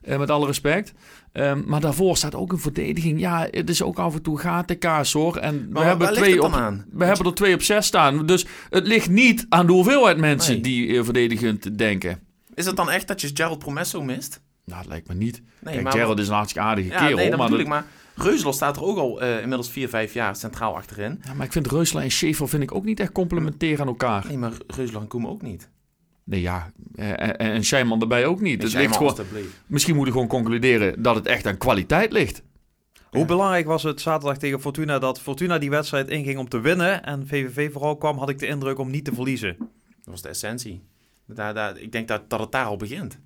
Eh, 0.02 0.18
met 0.20 0.30
alle 0.30 0.46
respect. 0.46 0.94
Ehm, 1.32 1.62
maar 1.66 1.80
daarvoor 1.82 2.18
staat 2.18 2.36
ook 2.36 2.52
een 2.52 2.60
verdediging. 2.60 3.20
Ja, 3.20 3.48
het 3.52 3.70
is 3.70 3.82
ook 3.82 4.00
af 4.00 4.14
en 4.16 4.22
toe 4.22 4.40
gatenkaas 4.40 5.14
hoor. 5.14 5.38
En 5.38 5.70
we, 5.72 5.80
hebben 5.80 6.14
twee 6.14 6.44
op, 6.44 6.54
aan? 6.54 6.86
we 6.92 7.06
hebben 7.06 7.26
er 7.26 7.34
twee 7.34 7.54
op 7.54 7.62
zes 7.62 7.86
staan. 7.86 8.26
Dus 8.26 8.46
het 8.70 8.88
ligt 8.88 9.10
niet 9.10 9.46
aan 9.50 9.66
de 9.66 9.72
hoeveelheid 9.72 10.18
mensen 10.18 10.54
Nee. 10.54 10.62
die 10.62 11.04
verdedigend 11.04 11.78
denken. 11.78 12.20
Is 12.54 12.66
het 12.66 12.76
dan 12.76 12.90
echt 12.90 13.08
dat 13.08 13.22
je 13.22 13.30
Gerald 13.34 13.60
Promesso 13.60 14.04
mist? 14.04 14.42
Nou, 14.66 14.82
dat 14.82 14.90
lijkt 14.90 15.08
me 15.08 15.14
niet. 15.14 15.42
Nee, 15.62 15.74
Kijk, 15.74 15.84
maar- 15.84 15.94
Gerald 15.94 16.20
is 16.20 16.28
een 16.28 16.34
hartstikke 16.34 16.68
aardige 16.68 16.90
Ja, 16.90 16.98
kerel. 16.98 17.16
nee, 17.16 17.30
dat 17.30 17.40
maar, 17.40 17.50
dat-. 17.50 17.68
Maar 17.68 17.86
Reuzel 18.16 18.54
staat 18.54 18.76
er 18.76 18.84
ook 18.84 18.98
al 18.98 19.22
eh, 19.22 19.42
inmiddels 19.42 19.70
4, 19.70 19.90
5 19.90 20.14
jaar 20.14 20.36
centraal 20.36 20.76
achterin. 20.76 21.22
ja, 21.26 21.34
maar 21.34 21.46
ik 21.46 21.52
vind 21.52 21.68
Reusler 21.72 22.04
en 22.04 22.12
Schaefer 22.12 22.50
vind 22.50 22.64
ik 22.64 22.76
ook 22.76 22.86
niet 22.86 23.00
echt 23.00 23.12
complementair 23.12 23.82
aan 23.82 23.88
elkaar. 23.88 24.26
Nee, 24.28 24.38
maar 24.38 24.52
Reuzel 24.68 25.02
en 25.02 25.08
Koemen 25.08 25.30
ook 25.30 25.42
niet. 25.42 25.70
Nee, 26.24 26.42
ja. 26.42 26.72
eh, 26.96 27.10
En, 27.12 27.38
en 27.38 27.64
Scheiman 27.64 28.02
erbij 28.02 28.26
ook 28.26 28.42
niet. 28.42 28.60
En 28.60 28.66
Het 28.66 28.76
ligt 28.76 28.96
gewoon, 28.96 29.16
misschien 29.68 29.96
moeten 29.96 30.14
we 30.14 30.20
gewoon 30.20 30.36
concluderen 30.42 31.02
dat 31.04 31.16
het 31.16 31.26
echt 31.26 31.46
aan 31.46 31.58
kwaliteit 31.58 32.12
ligt. 32.12 32.44
Hoe 33.10 33.26
belangrijk 33.26 33.66
was 33.66 33.84
het 33.84 34.02
zaterdag 34.02 34.38
tegen 34.38 34.62
Fortuna 34.62 35.00
dat 35.00 35.22
Fortuna 35.22 35.58
die 35.58 35.70
wedstrijd 35.70 36.10
inging 36.10 36.38
om 36.38 36.50
te 36.50 36.60
winnen 36.60 37.04
en 37.04 37.28
VVV 37.28 37.72
vooral 37.72 37.98
kwam, 37.98 38.18
had 38.18 38.30
ik 38.30 38.40
de 38.40 38.48
indruk 38.48 38.78
om 38.80 38.92
niet 38.92 39.06
te 39.06 39.14
verliezen. 39.14 39.56
Dat 39.58 39.68
was 40.06 40.22
de 40.22 40.30
essentie. 40.30 40.82
Daar, 41.28 41.54
daar, 41.54 41.78
ik 41.78 41.92
denk 41.92 42.08
dat, 42.08 42.30
dat 42.30 42.40
het 42.40 42.52
daar 42.52 42.66
al 42.66 42.78
begint. 42.78 43.20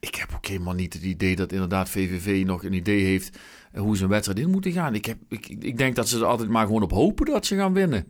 Ik 0.00 0.14
heb 0.14 0.28
ook 0.34 0.46
helemaal 0.46 0.74
niet 0.74 0.92
het 0.92 1.02
idee 1.02 1.36
dat 1.36 1.52
inderdaad 1.52 1.88
VVV 1.88 2.42
nog 2.46 2.64
een 2.64 2.72
idee 2.72 3.04
heeft 3.04 3.28
eh, 3.36 3.40
hoe 3.74 3.96
ze 3.96 4.02
een 4.02 4.08
wedstrijd 4.08 4.38
in 4.38 4.50
moeten 4.50 4.72
gaan. 4.72 4.94
Ik, 4.94 5.04
heb, 5.04 5.16
ik, 5.28 5.48
ik 5.48 5.78
denk 5.78 5.96
dat 5.96 6.08
ze 6.08 6.18
er 6.18 6.24
altijd 6.24 6.48
maar 6.48 6.66
gewoon 6.66 6.82
op 6.82 6.90
hopen 6.90 7.26
dat 7.26 7.46
ze 7.46 7.56
gaan 7.56 7.72
winnen. 7.72 8.06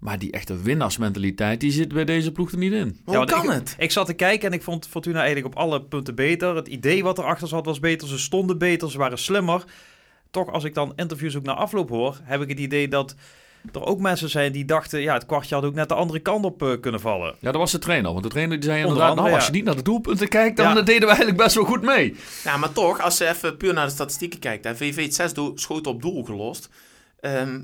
Maar 0.00 0.18
die 0.18 0.32
echte 0.32 0.62
winnaarsmentaliteit, 0.62 1.60
die 1.60 1.72
zit 1.72 1.92
bij 1.92 2.04
deze 2.04 2.32
ploeg 2.32 2.52
er 2.52 2.58
niet 2.58 2.72
in. 2.72 3.00
Hoe 3.04 3.24
kan 3.24 3.44
ik, 3.44 3.50
het? 3.50 3.74
Ik 3.78 3.90
zat 3.90 4.06
te 4.06 4.14
kijken 4.14 4.48
en 4.48 4.54
ik 4.54 4.62
vond 4.62 4.88
Fortuna 4.88 5.18
eigenlijk 5.18 5.46
op 5.46 5.60
alle 5.62 5.82
punten 5.82 6.14
beter. 6.14 6.56
Het 6.56 6.68
idee 6.68 7.02
wat 7.02 7.18
erachter 7.18 7.48
zat 7.48 7.66
was 7.66 7.80
beter. 7.80 8.08
Ze 8.08 8.18
stonden 8.18 8.58
beter, 8.58 8.90
ze 8.90 8.98
waren 8.98 9.18
slimmer. 9.18 9.64
Toch, 10.30 10.52
als 10.52 10.64
ik 10.64 10.74
dan 10.74 10.92
interviews 10.96 11.36
ook 11.36 11.42
na 11.42 11.54
afloop 11.54 11.88
hoor, 11.88 12.20
heb 12.22 12.40
ik 12.40 12.48
het 12.48 12.58
idee 12.58 12.88
dat 12.88 13.14
er 13.72 13.84
ook 13.84 14.00
mensen 14.00 14.28
zijn 14.28 14.52
die 14.52 14.64
dachten... 14.64 15.00
ja, 15.00 15.14
het 15.14 15.26
kwartje 15.26 15.54
had 15.54 15.64
ook 15.64 15.74
net 15.74 15.88
de 15.88 15.94
andere 15.94 16.18
kant 16.18 16.44
op 16.44 16.62
eh, 16.62 16.80
kunnen 16.80 17.00
vallen. 17.00 17.34
Ja, 17.38 17.50
dat 17.50 17.60
was 17.60 17.72
de 17.72 17.78
trainer. 17.78 18.10
Want 18.10 18.22
de 18.22 18.28
trainer 18.30 18.56
die 18.60 18.64
zei 18.64 18.76
Onder 18.76 18.92
inderdaad, 18.92 19.10
andere, 19.18 19.26
nou, 19.28 19.38
als 19.40 19.46
ja. 19.46 19.52
je 19.52 19.56
niet 19.58 19.66
naar 19.66 19.76
de 19.76 19.82
doelpunten 19.90 20.28
kijkt, 20.28 20.56
dan 20.56 20.74
Ja. 20.74 20.82
deden 20.82 21.00
we 21.00 21.06
eigenlijk 21.06 21.36
best 21.36 21.54
wel 21.54 21.64
goed 21.64 21.82
mee. 21.82 22.16
Ja, 22.44 22.56
maar 22.56 22.72
toch, 22.72 23.00
als 23.00 23.18
je 23.18 23.28
even 23.28 23.56
puur 23.56 23.72
naar 23.74 23.86
de 23.86 23.92
statistieken 23.92 24.38
kijkt. 24.38 24.64
Hè, 24.64 24.76
VV 24.76 24.96
heeft 24.96 25.14
zes 25.14 25.34
do- 25.34 25.52
schoten 25.54 25.92
op 25.92 26.02
doel 26.02 26.24
gelost. 26.24 26.68
ehm, 27.20 27.62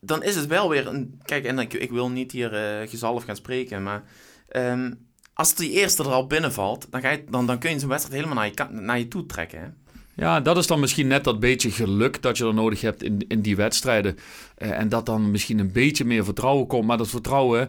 dan 0.00 0.22
is 0.22 0.34
het 0.34 0.46
wel 0.46 0.68
weer 0.68 0.86
een... 0.86 1.20
Kijk, 1.24 1.44
en 1.44 1.58
ik, 1.58 1.72
ik 1.74 1.90
wil 1.90 2.08
niet 2.10 2.32
hier 2.32 2.54
eh 2.54 2.88
gezalf 2.88 3.24
gaan 3.24 3.36
spreken, 3.36 3.82
maar... 3.82 4.02
ehm, 4.48 4.92
als 5.34 5.54
die 5.54 5.70
eerste 5.70 6.02
er 6.02 6.08
al 6.10 6.26
binnenvalt, 6.26 6.86
dan, 6.90 7.00
ga 7.00 7.10
je, 7.10 7.24
dan, 7.30 7.46
dan 7.46 7.58
kun 7.58 7.70
je 7.70 7.78
zo'n 7.78 7.88
wedstrijd 7.88 8.22
helemaal 8.22 8.44
naar 8.44 8.52
je, 8.70 8.80
naar 8.80 8.98
je 8.98 9.08
toe 9.08 9.26
trekken. 9.26 9.60
Hè? 9.60 9.66
Ja, 10.20 10.40
dat 10.40 10.56
is 10.56 10.66
dan 10.66 10.80
misschien 10.80 11.06
net 11.06 11.24
dat 11.24 11.40
beetje 11.40 11.70
geluk 11.70 12.22
dat 12.22 12.38
je 12.38 12.46
er 12.46 12.54
nodig 12.54 12.80
hebt 12.80 13.02
in, 13.02 13.24
in 13.28 13.40
die 13.40 13.56
wedstrijden. 13.56 14.16
Eh, 14.54 14.70
en 14.78 14.88
dat 14.88 15.06
dan 15.06 15.30
misschien 15.30 15.58
een 15.58 15.72
beetje 15.72 16.04
meer 16.04 16.24
vertrouwen 16.24 16.66
komt. 16.66 16.86
Maar 16.86 16.96
dat 16.98 17.08
vertrouwen, 17.08 17.68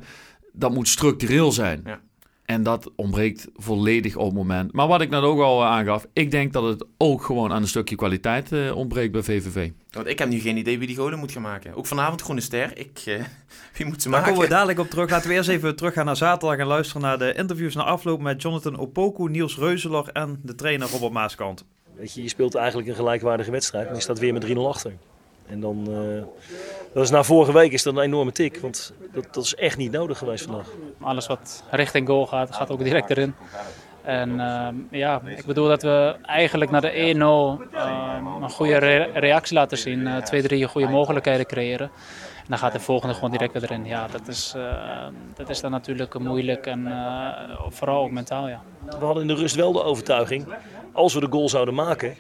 dat 0.53 0.73
moet 0.73 0.87
structureel 0.87 1.51
zijn. 1.51 1.81
Ja. 1.85 1.99
En 2.45 2.63
dat 2.63 2.91
ontbreekt 2.95 3.47
volledig 3.55 4.15
op 4.15 4.25
het 4.25 4.33
moment. 4.33 4.73
Maar 4.73 4.87
wat 4.87 5.01
ik 5.01 5.09
net 5.09 5.21
ook 5.21 5.39
al 5.39 5.61
eh, 5.61 5.67
aangaf, 5.67 6.05
ik 6.13 6.31
denk 6.31 6.53
dat 6.53 6.63
het 6.63 6.85
ook 6.97 7.23
gewoon 7.23 7.51
aan 7.51 7.61
een 7.61 7.67
stukje 7.67 7.95
kwaliteit 7.95 8.51
eh, 8.51 8.75
ontbreekt 8.75 9.11
bij 9.11 9.23
VVV. 9.23 9.69
Want 9.91 10.07
ik 10.07 10.19
heb 10.19 10.29
nu 10.29 10.39
geen 10.39 10.57
idee 10.57 10.77
wie 10.77 10.87
die 10.87 10.95
golen 10.95 11.19
moet 11.19 11.31
gaan 11.31 11.41
maken. 11.41 11.75
Ook 11.75 11.85
vanavond 11.85 12.21
Groene 12.21 12.41
Ster. 12.41 12.77
Ik, 12.77 13.03
wie 13.77 13.85
moet 13.85 14.01
ze 14.01 14.09
Daar 14.09 14.19
maken? 14.19 14.33
komen 14.33 14.47
we 14.47 14.53
dadelijk 14.53 14.79
op 14.79 14.89
terug. 14.89 15.09
Laten 15.11 15.29
we 15.29 15.35
eerst 15.35 15.49
even 15.49 15.75
teruggaan 15.75 16.05
naar 16.05 16.17
zaterdag 16.17 16.57
en 16.57 16.67
luisteren 16.67 17.01
naar 17.01 17.17
de 17.17 17.33
interviews 17.33 17.75
na 17.75 17.83
afloop 17.83 18.21
met 18.21 18.41
Jonathan 18.41 18.77
Opoku, 18.77 19.29
Niels 19.29 19.57
Reuzeler 19.57 20.07
en 20.07 20.39
de 20.43 20.55
trainer 20.55 20.89
Robert 20.89 21.13
Maaskant. 21.13 21.65
Weet 22.01 22.13
je, 22.13 22.21
je 22.23 22.29
speelt 22.29 22.55
eigenlijk 22.55 22.87
een 22.87 22.95
gelijkwaardige 22.95 23.51
wedstrijd, 23.51 23.85
maar 23.85 23.95
je 23.95 24.01
staat 24.01 24.19
weer 24.19 24.33
met 24.33 24.47
3-0 24.47 24.57
achter. 24.67 24.91
En 25.47 25.59
dan, 25.59 25.87
eh, 25.87 26.23
dat 26.93 27.03
is 27.03 27.09
na 27.09 27.23
vorige 27.23 27.53
week 27.53 27.71
is 27.71 27.83
dat 27.83 27.95
een 27.95 28.01
enorme 28.01 28.31
tik, 28.31 28.57
want 28.59 28.93
dat, 29.13 29.27
dat 29.31 29.43
is 29.43 29.55
echt 29.55 29.77
niet 29.77 29.91
nodig 29.91 30.17
geweest 30.17 30.43
vandaag. 30.45 30.67
Alles 31.01 31.27
wat 31.27 31.63
richting 31.71 32.07
goal 32.07 32.27
gaat, 32.27 32.55
gaat 32.55 32.69
ook 32.71 32.83
direct 32.83 33.09
erin. 33.09 33.33
En 34.03 34.39
ehm, 34.39 34.75
ja, 34.91 35.21
ik 35.25 35.45
bedoel 35.45 35.67
dat 35.67 35.81
we 35.81 36.15
eigenlijk 36.21 36.71
naar 36.71 36.81
de 36.81 36.91
1-0 36.91 37.61
ehm, 37.73 38.25
een 38.43 38.49
goede 38.49 38.77
re- 38.77 39.09
reactie 39.13 39.55
laten 39.55 39.77
zien. 39.77 40.07
eh, 40.07 40.17
twee, 40.17 40.41
drie 40.41 40.67
goede 40.67 40.87
mogelijkheden 40.87 41.45
creëren. 41.45 41.91
En 42.37 42.47
dan 42.47 42.57
gaat 42.57 42.71
de 42.73 42.79
volgende 42.79 43.13
gewoon 43.13 43.31
direct 43.31 43.53
weer 43.53 43.63
erin. 43.63 43.85
Ja, 43.85 44.07
dat 44.11 44.27
is, 44.27 44.53
eh, 44.55 45.07
dat 45.35 45.49
is 45.49 45.61
dan 45.61 45.71
natuurlijk 45.71 46.19
moeilijk 46.19 46.65
en 46.65 46.87
eh, 46.87 47.27
vooral 47.69 48.03
ook 48.03 48.11
mentaal, 48.11 48.47
ja. 48.47 48.61
We 48.99 49.05
hadden 49.05 49.21
in 49.21 49.27
de 49.27 49.41
rust 49.41 49.55
wel 49.55 49.71
de 49.71 49.83
overtuiging, 49.83 50.45
als 50.93 51.13
we 51.13 51.19
de 51.19 51.27
goal 51.29 51.49
zouden 51.49 51.73
maken 51.73 52.15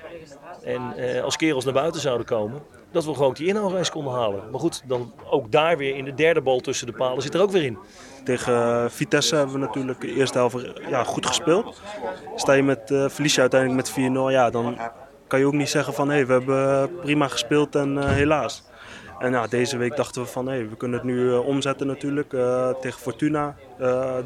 en 0.63 0.93
eh, 0.95 1.23
als 1.23 1.35
kerels 1.35 1.63
naar 1.63 1.73
buiten 1.73 2.01
zouden 2.01 2.25
komen, 2.25 2.61
dat 2.91 3.05
we 3.05 3.13
gewoon 3.13 3.33
die 3.33 3.47
inhaalrace 3.47 3.91
konden 3.91 4.13
halen. 4.13 4.49
Maar 4.51 4.59
goed, 4.59 4.83
dan 4.85 5.13
ook 5.29 5.51
daar 5.51 5.77
weer 5.77 5.95
in 5.95 6.05
de 6.05 6.13
derde 6.13 6.41
bal 6.41 6.59
tussen 6.59 6.87
de 6.87 6.93
palen 6.93 7.21
zit 7.21 7.33
er 7.33 7.41
ook 7.41 7.51
weer 7.51 7.63
in. 7.63 7.77
Tegen 8.23 8.53
eh, 8.53 8.89
Vitesse 8.89 9.35
hebben 9.35 9.53
we 9.53 9.59
natuurlijk 9.59 10.01
de 10.01 10.13
eerste 10.13 10.37
helft 10.37 10.71
ja, 10.89 11.03
goed 11.03 11.25
gespeeld. 11.25 11.81
Sta 12.35 12.53
je 12.53 12.63
met, 12.63 12.91
eh 12.91 13.09
verlies 13.09 13.35
je 13.35 13.41
uiteindelijk 13.41 13.95
met 13.95 14.11
4-0, 14.11 14.31
ja, 14.31 14.49
dan 14.49 14.77
kan 15.27 15.39
je 15.39 15.45
ook 15.45 15.53
niet 15.53 15.69
zeggen 15.69 15.93
van 15.93 16.09
hé, 16.09 16.25
we 16.25 16.31
hebben 16.31 16.89
prima 16.95 17.27
gespeeld 17.27 17.75
en 17.75 18.13
helaas. 18.13 18.63
En 19.19 19.31
ja, 19.31 19.47
deze 19.47 19.77
week 19.77 19.95
dachten 19.95 20.21
we 20.21 20.27
van 20.27 20.47
hé, 20.47 20.67
we 20.67 20.77
kunnen 20.77 20.99
het 20.99 21.07
nu 21.07 21.33
omzetten 21.33 21.87
natuurlijk 21.87 22.29
tegen 22.81 22.99
Fortuna, 22.99 23.55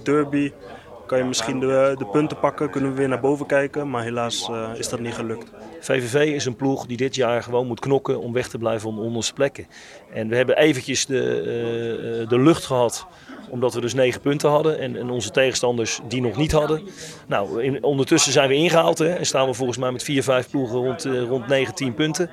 Derby. 0.04 0.52
Kan 1.06 1.18
je 1.18 1.24
misschien 1.24 1.60
de, 1.60 1.96
de 1.98 2.06
punten 2.06 2.40
pakken, 2.40 2.69
kunnen 2.69 2.90
we 2.90 2.98
weer 2.98 3.07
naar 3.07 3.19
boven 3.19 3.46
kijken, 3.46 3.90
maar 3.90 4.04
helaas 4.04 4.50
eh, 4.50 4.69
is 4.78 4.90
dat 4.90 5.00
niet 5.00 5.13
gelukt. 5.13 5.52
VVV 5.80 6.34
is 6.34 6.46
een 6.46 6.56
ploeg 6.56 6.86
die 6.86 6.98
dit 6.98 7.16
jaar 7.16 7.44
gewoon 7.44 7.68
moet 7.68 7.80
knokken 7.80 8.20
om 8.20 8.34
weg 8.34 8.48
te 8.48 8.58
blijven 8.58 8.96
de 8.96 9.01
onderste 9.01 9.34
plekken. 9.34 9.68
En 10.13 10.27
we 10.27 10.36
hebben 10.36 10.58
eventjes 10.58 11.06
de, 11.06 11.41
eh, 11.41 12.22
eh, 12.22 12.30
de 12.30 12.39
lucht 12.39 12.65
gehad 12.65 13.08
omdat 13.50 13.74
we 13.74 13.82
dus 13.82 13.94
negen 13.94 14.22
punten 14.22 14.50
hadden 14.50 14.80
en, 14.80 14.96
en 14.98 15.10
onze 15.10 15.32
tegenstanders 15.32 16.00
die 16.08 16.22
nog 16.22 16.38
niet 16.38 16.51
hadden. 16.51 16.82
Nou, 17.27 17.80
ondertussen 17.82 18.32
zijn 18.32 18.50
we 18.50 18.56
ingehaald 18.56 18.98
hè, 18.98 19.13
en 19.13 19.25
staan 19.25 19.48
we 19.48 19.53
volgens 19.53 19.77
mij 19.77 19.91
met 19.91 20.03
vier, 20.03 20.24
vijf 20.24 20.50
ploegen 20.50 20.77
rond, 20.77 21.06
eh, 21.06 21.22
rond 21.22 21.48
9, 21.48 21.75
10 21.75 21.94
punten. 21.94 22.30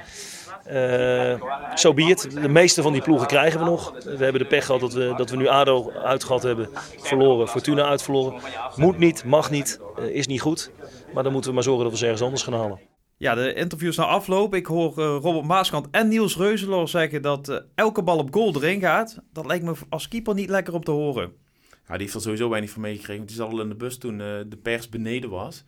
Eh, 0.64 1.40
Zo 1.75 1.92
it. 1.95 2.31
De 2.42 2.49
meeste 2.49 2.83
van 2.83 2.92
die 2.92 3.02
ploegen 3.02 3.26
krijgen 3.26 3.59
we 3.59 3.64
nog. 3.64 3.95
We 4.04 4.25
hebben 4.25 4.42
de 4.42 4.47
pech 4.49 4.66
gehad 4.66 4.81
dat 4.81 4.92
we, 4.92 5.14
dat 5.16 5.31
we 5.31 5.37
nu 5.37 5.47
ADO 5.47 5.90
uitgehad 5.90 6.42
hebben, 6.42 6.69
verloren, 6.99 7.49
Fortuna 7.49 7.85
uitverloren. 7.85 8.40
Moet 8.76 8.99
niet, 8.99 9.25
mag 9.25 9.50
niet, 9.50 9.81
eh, 9.97 10.04
is 10.04 10.26
niet 10.26 10.40
goed. 10.40 10.71
Maar 11.14 11.23
dan 11.23 11.33
moeten 11.33 11.50
we 11.50 11.57
maar 11.57 11.64
zorgen 11.64 11.83
dat 11.83 11.92
we 11.92 11.99
ze 11.99 12.04
ergens 12.04 12.23
anders 12.23 12.42
gaan 12.42 12.54
halen. 12.54 12.81
Ja, 13.16 13.35
de 13.35 13.54
interviews 13.54 13.97
na 13.97 14.04
afloop. 14.04 14.54
Ik 14.54 14.66
hoor 14.66 14.99
eh, 14.99 15.19
Robert 15.21 15.47
Maaskant 15.47 15.88
en 15.90 16.09
Niels 16.09 16.37
Reuzeloor 16.37 16.88
zeggen 16.88 17.23
dat 17.23 17.64
elke 17.75 18.02
bal 18.02 18.19
op 18.19 18.35
goal 18.35 18.54
erin 18.54 18.81
gaat. 18.81 19.19
Dat 19.33 19.47
lijkt 19.47 19.64
me 19.64 19.73
als 19.88 20.09
keeper 20.09 20.35
niet 20.35 20.49
lekker 20.49 20.75
om 20.75 20.85
te 20.85 20.90
horen. 20.90 21.33
Ja, 21.71 21.99
die 21.99 22.07
heeft 22.07 22.14
er 22.14 22.21
sowieso 22.21 22.49
weinig 22.49 22.71
van 22.71 22.83
meegekregen. 22.83 23.16
Want 23.16 23.28
die 23.28 23.38
zat 23.38 23.52
al 23.52 23.61
in 23.61 23.69
de 23.69 23.75
bus 23.75 23.99
toen 23.99 24.21
eh, 24.21 24.26
de 24.47 24.57
pers 24.62 24.88
beneden 24.88 25.31
was. 25.31 25.64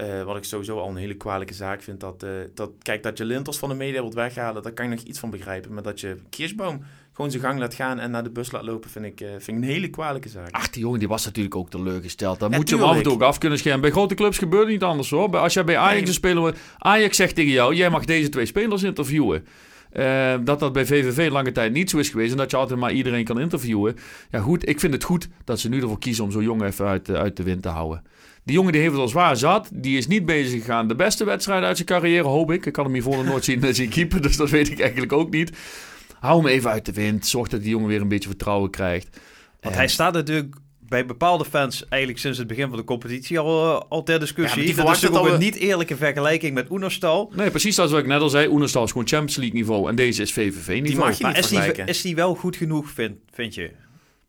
Eh, 0.00 0.22
wat 0.22 0.36
ik 0.36 0.44
sowieso 0.44 0.78
al 0.78 0.88
een 0.88 0.96
hele 0.96 1.14
kwalijke 1.14 1.54
zaak 1.54 1.82
vind. 1.82 2.00
Dat, 2.00 2.22
eh, 2.22 2.30
dat, 2.54 2.70
kijk, 2.82 3.02
dat 3.02 3.18
je 3.18 3.24
Linters 3.24 3.58
van 3.58 3.68
de 3.68 3.74
media 3.74 4.00
wilt 4.00 4.14
weghalen, 4.14 4.62
daar 4.62 4.72
kan 4.72 4.84
ik 4.84 4.90
nog 4.90 5.00
iets 5.00 5.18
van 5.18 5.30
begrijpen. 5.30 5.74
Maar 5.74 5.82
dat 5.82 6.00
je 6.00 6.16
Kirschbaum 6.30 6.82
gewoon 7.12 7.30
zijn 7.30 7.42
gang 7.42 7.58
laat 7.58 7.74
gaan 7.74 7.98
en 7.98 8.10
naar 8.10 8.22
de 8.22 8.30
bus 8.30 8.50
laat 8.50 8.62
lopen, 8.62 8.90
vind 8.90 9.04
ik, 9.04 9.20
eh, 9.20 9.28
vind 9.28 9.48
ik 9.48 9.54
een 9.54 9.62
hele 9.62 9.88
kwalijke 9.88 10.28
zaak. 10.28 10.50
Ach, 10.50 10.70
die 10.70 10.82
jongen 10.82 10.98
die 10.98 11.08
was 11.08 11.24
natuurlijk 11.24 11.54
ook 11.54 11.70
teleurgesteld. 11.70 12.38
Dan 12.38 12.50
Ja, 12.50 12.56
moet 12.56 12.68
je 12.68 12.76
hem 12.76 12.84
af 12.84 12.96
en 12.96 13.02
toe 13.02 13.12
ook 13.12 13.22
af 13.22 13.38
kunnen 13.38 13.58
schermen. 13.58 13.80
Bij 13.80 13.90
grote 13.90 14.14
clubs 14.14 14.38
gebeurt 14.38 14.62
het 14.62 14.72
niet 14.72 14.82
anders 14.82 15.10
hoor. 15.10 15.36
Als 15.36 15.54
jij 15.54 15.64
bij 15.64 15.76
Ajax 15.76 15.98
Nee. 15.98 16.06
een 16.06 16.14
speler 16.14 16.38
wordt, 16.38 16.58
Ajax 16.78 17.16
zegt 17.16 17.34
tegen 17.34 17.52
jou, 17.52 17.74
jij 17.74 17.90
mag 17.90 18.04
deze 18.04 18.28
twee 18.28 18.46
spelers 18.46 18.82
interviewen. 18.82 19.44
Dat 20.44 20.60
dat 20.60 20.72
bij 20.72 20.86
VVV 20.86 21.30
lange 21.30 21.52
tijd 21.52 21.72
niet 21.72 21.90
zo 21.90 21.98
is 21.98 22.08
geweest 22.08 22.30
en 22.32 22.36
dat 22.36 22.50
je 22.50 22.56
altijd 22.56 22.80
maar 22.80 22.92
iedereen 22.92 23.24
kan 23.24 23.40
interviewen. 23.40 23.96
Ja 24.30 24.40
goed, 24.40 24.68
ik 24.68 24.80
vind 24.80 24.92
het 24.92 25.04
goed 25.04 25.28
dat 25.44 25.60
ze 25.60 25.68
nu 25.68 25.80
ervoor 25.80 25.98
kiezen 25.98 26.24
om 26.24 26.30
zo'n 26.30 26.42
jongen 26.42 26.66
even 26.66 26.86
uit, 26.86 27.10
uit 27.10 27.36
de 27.36 27.42
wind 27.42 27.62
te 27.62 27.68
houden. 27.68 28.02
Die 28.44 28.54
jongen 28.54 28.72
die 28.72 28.80
heeft 28.80 28.92
het 28.92 29.02
al 29.02 29.08
zwaar 29.08 29.36
zat. 29.36 29.68
Die 29.72 29.98
is 29.98 30.06
niet 30.06 30.26
bezig 30.26 30.60
gegaan. 30.60 30.88
De 30.88 30.94
beste 30.94 31.24
wedstrijd 31.24 31.64
uit 31.64 31.76
zijn 31.76 31.88
carrière, 31.88 32.28
hoop 32.28 32.50
ik. 32.50 32.66
Ik 32.66 32.72
kan 32.72 32.84
hem 32.84 32.92
hiervoor 32.92 33.16
nog 33.16 33.24
nooit 33.24 33.44
zien, 33.44 33.74
zien 33.74 33.88
keeper, 33.88 34.22
dus 34.22 34.36
dat 34.36 34.50
weet 34.50 34.70
ik 34.70 34.80
eigenlijk 34.80 35.12
ook 35.12 35.30
niet. 35.30 35.50
Hou 36.20 36.36
hem 36.42 36.46
even 36.46 36.70
uit 36.70 36.86
de 36.86 36.92
wind. 36.92 37.26
Zorg 37.26 37.48
dat 37.48 37.60
die 37.60 37.70
jongen 37.70 37.88
weer 37.88 38.00
een 38.00 38.08
beetje 38.08 38.28
vertrouwen 38.28 38.70
krijgt. 38.70 39.08
Want 39.60 39.74
En- 39.74 39.80
hij 39.80 39.88
staat 39.88 40.12
natuurlijk 40.12 40.54
bij 40.88 41.06
bepaalde 41.06 41.44
fans 41.44 41.88
eigenlijk 41.88 42.20
sinds 42.22 42.38
het 42.38 42.46
begin 42.46 42.68
van 42.68 42.76
de 42.76 42.84
competitie 42.84 43.38
al, 43.38 43.74
eh, 43.80 43.82
al 43.88 44.02
ter 44.02 44.20
discussie. 44.20 44.64
die 44.64 44.74
dat 44.74 44.84
is 44.84 45.00
natuurlijk 45.00 45.26
ook 45.26 45.32
een 45.32 45.38
niet 45.40 45.54
eerlijke 45.54 45.96
vergelijking 45.96 46.54
met 46.54 46.70
Oenerstal. 46.70 47.32
Nee, 47.36 47.50
precies 47.50 47.74
zoals 47.74 47.90
wat 47.90 48.00
ik 48.00 48.06
net 48.06 48.20
al 48.20 48.28
zei. 48.28 48.48
Oenerstal 48.48 48.84
is 48.84 48.90
gewoon 48.90 49.08
Champions 49.08 49.36
League 49.36 49.54
niveau 49.56 49.88
en 49.88 49.94
deze 49.96 50.22
is 50.22 50.32
VVV 50.32 50.66
niveau. 50.68 50.82
Die 50.82 50.96
mag 50.96 51.16
je 51.16 51.22
Maar 51.22 51.34
niet 51.34 51.44
is 51.44 51.48
die, 51.48 51.84
is 51.84 52.02
die 52.02 52.14
wel 52.14 52.34
goed 52.34 52.56
genoeg, 52.56 52.90
vind, 52.90 53.16
vind 53.32 53.54
je? 53.54 53.70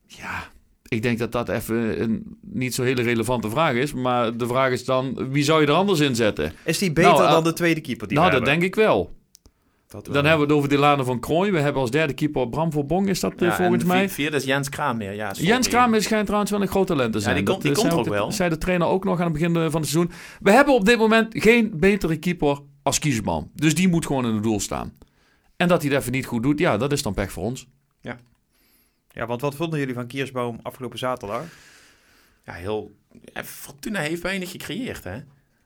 Ja, 0.08 0.52
ik 0.94 1.02
denk 1.02 1.20
dat 1.20 1.32
dat 1.32 1.50
even 1.50 2.02
een 2.02 2.38
niet 2.42 2.74
zo 2.76 2.84
hele 2.84 3.02
relevante 3.02 3.50
vraag 3.50 3.74
is. 3.74 3.94
Maar 3.94 4.38
de 4.38 4.48
vraag 4.48 4.72
is 4.72 4.86
dan, 4.86 5.28
wie 5.32 5.44
zou 5.44 5.62
je 5.62 5.68
er 5.68 5.74
anders 5.74 6.00
in 6.00 6.16
zetten? 6.16 6.54
Is 6.66 6.78
die 6.78 6.92
beter 6.94 7.12
Nou, 7.12 7.24
eh, 7.26 7.32
dan 7.32 7.44
de 7.44 7.54
tweede 7.54 7.82
keeper 7.82 8.08
die 8.08 8.18
nou, 8.18 8.30
we 8.30 8.36
dat 8.38 8.48
hebben? 8.48 8.62
denk 8.62 8.76
ik 8.78 8.84
wel. 8.84 9.12
Dat 9.88 10.06
Dan 10.06 10.14
hebben 10.26 10.38
we 10.38 10.42
het 10.42 10.52
over 10.54 10.70
Delano 10.70 11.04
van 11.04 11.20
Krooi. 11.20 11.52
We 11.52 11.60
hebben 11.60 11.82
als 11.82 11.92
derde 11.92 12.14
keeper 12.14 12.50
Bram 12.50 12.72
Verbong, 12.72 13.08
is 13.08 13.20
dat 13.20 13.34
eh, 13.34 13.48
Ja, 13.48 13.56
volgens 13.56 13.82
en 13.82 13.88
mij. 13.88 14.00
vier- 14.00 14.10
Vierde 14.10 14.38
is 14.38 14.44
Jens 14.44 14.70
Kramer. 14.70 15.14
Ja, 15.14 15.34
sorry. 15.34 15.50
Jens 15.50 15.68
Kramer 15.68 16.02
schijnt 16.04 16.26
trouwens 16.26 16.52
wel 16.52 16.62
een 16.62 16.68
groot 16.68 16.88
talent 16.88 17.14
te 17.14 17.20
zijn. 17.20 17.36
die 17.36 17.44
komt- 17.46 17.62
die 17.62 17.72
Dat, 17.72 17.82
komt 17.88 17.94
ook 17.94 18.08
wel. 18.14 18.32
zei 18.32 18.50
de 18.50 18.58
trainer 18.58 18.88
ook 18.88 19.04
nog 19.04 19.18
aan 19.20 19.24
het 19.24 19.34
begin 19.34 19.56
eh, 19.56 19.62
van 19.72 19.82
het 19.82 19.90
seizoen. 19.90 20.12
We 20.42 20.52
hebben 20.52 20.74
op 20.74 20.86
dit 20.86 20.98
moment 20.98 21.28
geen 21.30 21.72
betere 21.76 22.18
keeper 22.18 22.60
als 22.84 23.00
Kiesman. 23.00 23.52
Dus 23.56 23.76
die 23.76 23.88
moet 23.88 24.06
gewoon 24.06 24.26
in 24.26 24.34
het 24.34 24.44
doel 24.44 24.60
staan. 24.60 24.94
En 25.58 25.68
dat 25.68 25.82
hij 25.82 25.92
het 25.92 26.00
even 26.00 26.12
niet 26.12 26.26
goed 26.26 26.44
doet, 26.44 26.60
ja, 26.60 26.78
dat 26.78 26.92
is 26.92 27.02
dan 27.04 27.14
pech 27.14 27.32
voor 27.32 27.44
ons. 27.44 27.68
Ja, 28.02 28.18
want 29.14 29.42
wat 29.42 29.56
vonden 29.56 29.80
jullie 29.80 29.94
van 29.94 30.08
Kiersboom 30.08 30.60
afgelopen 30.64 31.00
zaterdag? 31.00 31.44
Ja, 32.46 32.54
heel... 32.54 32.96
ja, 33.34 33.44
Fortuna 33.44 34.00
heeft 34.00 34.22
weinig 34.22 34.52
gecreëerd, 34.52 35.04
hè. 35.04 35.20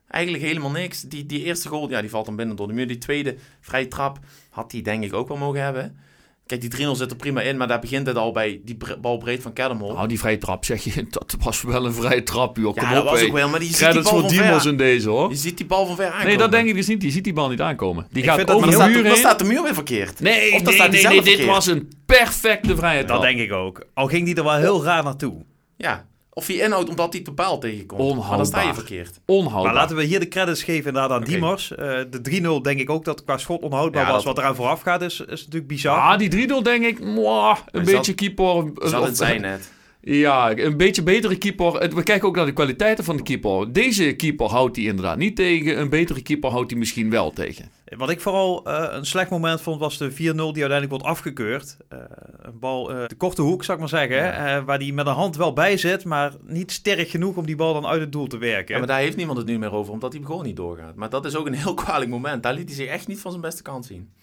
Eigenlijk 0.07 0.43
helemaal 0.43 0.71
niks. 0.71 1.01
Die, 1.01 1.25
die 1.25 1.43
eerste 1.43 1.69
goal, 1.69 1.89
ja, 1.89 2.01
die 2.01 2.09
valt 2.09 2.25
dan 2.25 2.35
binnen 2.35 2.55
door 2.55 2.67
de 2.67 2.73
muur. 2.73 2.87
Die 2.87 2.97
tweede 2.97 3.35
vrije 3.59 3.87
trap 3.87 4.19
had 4.49 4.71
hij 4.71 4.81
denk 4.81 5.03
ik 5.03 5.13
ook 5.13 5.27
wel 5.27 5.37
mogen 5.37 5.61
hebben. 5.61 5.99
Kijk, 6.45 6.61
die 6.61 6.87
3-0 6.87 6.91
zit 6.91 7.11
er 7.11 7.17
prima 7.17 7.41
in, 7.41 7.57
maar 7.57 7.67
daar 7.67 7.79
begint 7.79 8.07
het 8.07 8.15
al 8.17 8.31
bij 8.31 8.61
die 8.63 8.77
bal 9.01 9.17
breed 9.17 9.41
van 9.41 9.53
Kedemol. 9.53 9.93
Nou, 9.93 10.07
die 10.07 10.19
vrije 10.19 10.37
trap, 10.37 10.65
zeg 10.65 10.83
je, 10.83 11.05
dat 11.09 11.35
was 11.39 11.61
wel 11.61 11.85
een 11.85 11.93
vrije 11.93 12.23
trap, 12.23 12.57
joh. 12.57 12.73
Kom 12.73 12.83
ja, 12.83 12.89
op, 12.89 12.95
dat 13.03 13.13
was 13.13 13.23
ook 13.23 13.31
wel, 13.31 13.49
maar 13.49 13.59
die 13.59 13.75
ziet 13.75 13.91
die 13.91 14.01
bal 14.01 14.11
voor 14.11 14.21
van 14.21 14.59
ver. 14.61 14.67
in 14.69 14.77
deze, 14.77 15.09
hoor. 15.09 15.29
Je 15.29 15.35
ziet 15.35 15.57
die 15.57 15.65
bal 15.65 15.85
van 15.85 15.95
ver 15.95 16.05
aankomen. 16.05 16.27
Nee, 16.27 16.37
dat 16.37 16.51
denk 16.51 16.67
ik 16.67 16.75
dus 16.75 16.87
niet. 16.87 17.01
Je 17.01 17.11
ziet 17.11 17.23
die 17.23 17.33
bal 17.33 17.49
niet 17.49 17.61
aankomen. 17.61 18.07
Die 18.11 18.23
Ik 18.23 18.29
gaat 18.29 18.51
over 18.51 18.69
de 18.69 18.77
dan 18.77 18.91
muur 18.91 18.93
staat, 18.93 18.93
dan 19.03 19.11
heen. 19.11 19.15
staat 19.15 19.39
de 19.39 19.45
muur 19.45 19.63
weer 19.63 19.73
verkeerd. 19.73 20.19
Nee, 20.19 20.53
Of 20.53 20.63
nee, 20.63 20.77
nee, 20.89 21.01
zelf 21.01 21.13
nee, 21.13 21.21
dit 21.21 21.27
verkeerd. 21.33 21.47
was 21.49 21.67
een 21.67 21.89
perfecte 22.05 22.75
vrije 22.75 23.03
trap. 23.05 23.21
Dat 23.21 23.21
denk 23.21 23.39
ik 23.39 23.51
ook. 23.51 23.85
Al 23.93 24.07
ging 24.07 24.25
die 24.25 24.35
er 24.35 24.43
wel 24.43 24.55
heel 24.55 24.83
raar 24.83 25.03
naartoe. 25.03 25.45
Ja. 25.77 26.05
Of 26.38 26.48
je 26.48 26.62
inhoudt 26.62 26.89
omdat 26.89 27.13
hij 27.13 27.22
de 27.22 27.34
paal 27.34 27.60
tegenkomt. 27.60 28.15
Maar 28.18 28.38
dan 28.38 28.46
sta 28.46 28.58
je 28.62 28.68
Onhoudbaar. 28.68 28.74
verkeerd. 28.74 29.20
Onhoudbaar. 29.25 29.63
Maar 29.63 29.74
laten 29.74 29.96
we 29.96 30.04
hier 30.04 30.20
de 30.20 30.27
credits 30.27 30.63
geven 30.63 30.86
inderdaad 30.86 31.12
aan 31.12 31.22
Oké. 31.22 31.30
Diemers. 31.30 31.75
Eh, 31.75 32.00
de 32.10 32.22
3-0 32.22 32.62
denk 32.62 32.80
ik 32.80 32.89
ook 32.89 33.06
dat 33.06 33.24
qua 33.24 33.38
schot 33.38 33.62
onhoudbaar 33.62 34.06
Ja, 34.06 34.12
was. 34.12 34.24
dat- 34.24 34.34
Wat 34.36 34.44
eraan 34.44 34.56
vooraf 34.56 34.82
gaat 34.82 35.01
is, 35.01 35.20
is 35.20 35.39
natuurlijk 35.42 35.68
bizar. 35.68 35.98
Ah, 35.98 36.18
die 36.18 36.30
3-0 36.30 36.63
denk 36.63 36.86
ik, 36.86 37.00
mwah, 37.00 37.58
een 37.72 37.84
Maar 37.84 37.94
beetje 37.94 38.13
keeper. 38.13 38.72
Zal 38.75 39.04
het 39.04 39.18
zijn 39.18 39.42
net. 39.42 39.72
Ja, 40.01 40.58
een 40.58 40.77
beetje 40.77 41.04
betere 41.04 41.36
keeper. 41.38 41.72
We 41.96 42.04
kijken 42.04 42.27
ook 42.27 42.36
naar 42.36 42.46
de 42.46 42.54
kwaliteiten 42.54 43.04
van 43.04 43.18
de 43.18 43.24
keeper. 43.24 43.74
Deze 43.74 44.13
keeper 44.13 44.48
houdt 44.48 44.75
hij 44.75 44.86
inderdaad 44.86 45.18
niet 45.18 45.36
tegen. 45.36 45.80
Een 45.80 45.89
betere 45.89 46.22
keeper 46.22 46.50
houdt 46.50 46.70
hij 46.72 46.80
misschien 46.80 47.10
wel 47.10 47.32
tegen. 47.32 47.70
Wat 47.97 48.09
ik 48.09 48.21
vooral 48.21 48.63
eh, 48.65 48.87
een 48.89 49.05
slecht 49.05 49.29
moment 49.29 49.61
vond, 49.61 49.79
was 49.79 49.97
de 49.97 50.11
4-0 50.11 50.15
die 50.15 50.25
uiteindelijk 50.43 50.89
wordt 50.89 51.05
afgekeurd. 51.05 51.77
Eh, 51.89 51.99
een 52.41 52.59
bal, 52.59 52.91
eh, 52.91 53.07
de 53.07 53.15
korte 53.15 53.41
hoek, 53.41 53.63
zou 53.63 53.73
ik 53.81 53.91
maar 53.91 54.01
zeggen. 54.01 54.33
eh, 54.35 54.63
waar 54.63 54.79
die 54.79 54.93
met 54.93 55.07
een 55.07 55.13
hand 55.13 55.35
wel 55.35 55.53
bij 55.53 55.77
zit, 55.77 56.05
maar 56.05 56.33
niet 56.43 56.71
sterk 56.71 57.09
genoeg 57.09 57.35
om 57.35 57.45
die 57.45 57.55
bal 57.55 57.73
dan 57.73 57.85
uit 57.85 58.01
het 58.01 58.11
doel 58.11 58.27
te 58.27 58.37
werken. 58.37 58.73
Ja, 58.73 58.79
maar 58.79 58.87
daar 58.87 58.99
heeft 58.99 59.15
niemand 59.17 59.37
het 59.37 59.47
nu 59.47 59.57
meer 59.59 59.71
over, 59.71 59.93
omdat 59.93 60.13
hij 60.13 60.21
gewoon 60.21 60.45
niet 60.45 60.55
doorgaat. 60.55 60.95
Maar 60.95 61.09
dat 61.09 61.25
is 61.25 61.35
ook 61.35 61.45
een 61.47 61.53
heel 61.53 61.73
kwalijk 61.73 62.09
moment. 62.11 62.43
Daar 62.43 62.53
liet 62.53 62.67
hij 62.67 62.75
zich 62.75 62.87
echt 62.87 63.07
niet 63.07 63.19
van 63.19 63.31
zijn 63.31 63.43
beste 63.43 63.61
kant 63.61 63.85
zien. 63.85 64.13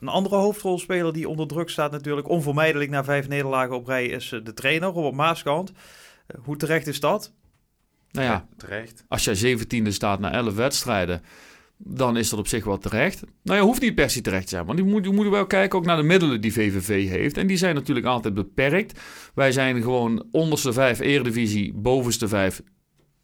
Een 0.00 0.08
andere 0.08 0.36
hoofdrolspeler 0.36 1.12
die 1.12 1.28
onder 1.28 1.46
druk 1.46 1.68
staat 1.70 1.90
natuurlijk 1.90 2.28
onvermijdelijk 2.28 2.90
na 2.90 3.04
vijf 3.04 3.28
nederlagen 3.28 3.74
op 3.76 3.86
rij 3.86 4.06
is 4.06 4.28
de 4.44 4.54
trainer, 4.54 4.88
Robert 4.88 5.14
Maaskant. 5.14 5.72
Hoe 6.44 6.56
terecht 6.56 6.86
is 6.86 7.00
dat? 7.00 7.32
Nou 8.10 8.26
ja, 8.26 8.46
terecht. 8.56 9.04
als 9.08 9.24
jij 9.24 9.56
17e 9.56 9.88
staat 9.88 10.18
na 10.18 10.32
11 10.32 10.54
wedstrijden, 10.54 11.22
dan 11.84 12.16
is 12.16 12.28
dat 12.28 12.38
op 12.38 12.46
zich 12.48 12.64
wel 12.64 12.78
terecht. 12.78 13.22
Nou 13.42 13.58
ja, 13.58 13.64
hoeft 13.64 13.80
niet 13.80 13.94
per 13.94 14.10
se 14.10 14.20
terecht 14.20 14.42
te 14.42 14.48
zijn. 14.48 14.66
Want 14.66 14.78
je 14.78 14.84
moet, 14.84 15.04
je 15.04 15.10
moet 15.10 15.28
wel 15.28 15.46
kijken 15.46 15.78
ook 15.78 15.84
naar 15.84 15.96
de 15.96 16.02
middelen 16.02 16.40
die 16.40 16.52
VVV 16.52 17.08
heeft. 17.08 17.36
En 17.36 17.46
die 17.46 17.56
zijn 17.56 17.74
natuurlijk 17.74 18.06
altijd 18.06 18.34
beperkt. 18.34 19.00
Wij 19.34 19.52
zijn 19.52 19.82
gewoon 19.82 20.26
onderste 20.30 20.72
vijf 20.72 21.00
eredivisie, 21.00 21.72
bovenste 21.74 22.28
vijf 22.28 22.62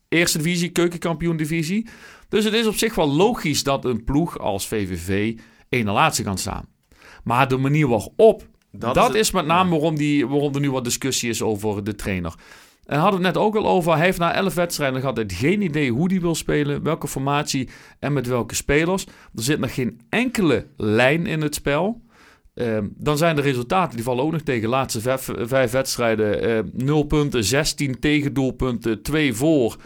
eerste 0.08 0.38
divisie, 0.38 0.68
keukenkampioen 0.68 1.36
divisie. 1.36 1.86
Dus 2.28 2.44
het 2.44 2.54
is 2.54 2.66
op 2.66 2.74
zich 2.74 2.94
wel 2.94 3.08
logisch 3.08 3.62
dat 3.62 3.84
een 3.84 4.04
ploeg 4.04 4.38
als 4.38 4.66
VVV 4.66 5.38
na 5.70 5.92
laatste 5.92 6.22
kan 6.22 6.38
staan. 6.38 6.68
Maar 7.24 7.48
de 7.48 7.56
manier 7.56 7.88
waarop, 7.88 8.46
dat, 8.72 8.94
Dat 8.94 9.14
is, 9.14 9.30
met 9.30 9.46
name 9.46 9.70
waarom, 9.70 9.96
die, 9.96 10.26
waarom 10.26 10.54
er 10.54 10.60
nu 10.60 10.70
wat 10.70 10.84
discussie 10.84 11.28
is 11.28 11.42
over 11.42 11.84
de 11.84 11.94
trainer. 11.94 12.34
En 12.88 12.95
we 12.97 13.00
hadden 13.02 13.25
het 13.25 13.35
net 13.35 13.42
ook 13.42 13.57
al 13.57 13.66
over. 13.66 13.92
Hij 13.97 14.04
heeft 14.04 14.18
na 14.18 14.35
11 14.35 14.54
wedstrijden 14.54 15.02
altijd 15.04 15.33
geen 15.33 15.62
idee 15.62 15.90
hoe 15.92 16.11
hij 16.12 16.21
wil 16.21 16.35
spelen, 16.35 16.83
welke 16.83 17.09
formatie 17.09 17.68
en 17.99 18.12
met 18.12 18.26
welke 18.26 18.54
spelers. 18.54 19.04
Er 19.35 19.42
zit 19.42 19.59
nog 19.59 19.75
geen 19.75 20.00
enkele 20.09 20.66
lijn 20.76 21.26
in 21.26 21.40
het 21.42 21.54
spel. 21.54 22.00
Ehm, 22.54 22.87
dan 22.97 23.16
zijn 23.18 23.37
de 23.37 23.42
resultaten, 23.42 23.95
die 23.97 24.04
vallen 24.04 24.25
ook 24.25 24.33
nog 24.33 24.40
tegen. 24.40 24.68
Laatste 24.68 25.00
vijf, 25.00 25.28
vijf 25.37 25.71
wedstrijden, 25.71 26.42
eh 26.42 26.62
0 26.73 27.02
punten, 27.04 27.45
16 27.45 27.99
tegendoelpunten, 28.00 29.02
2 29.02 29.35
voor. 29.35 29.76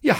Ja, 0.00 0.16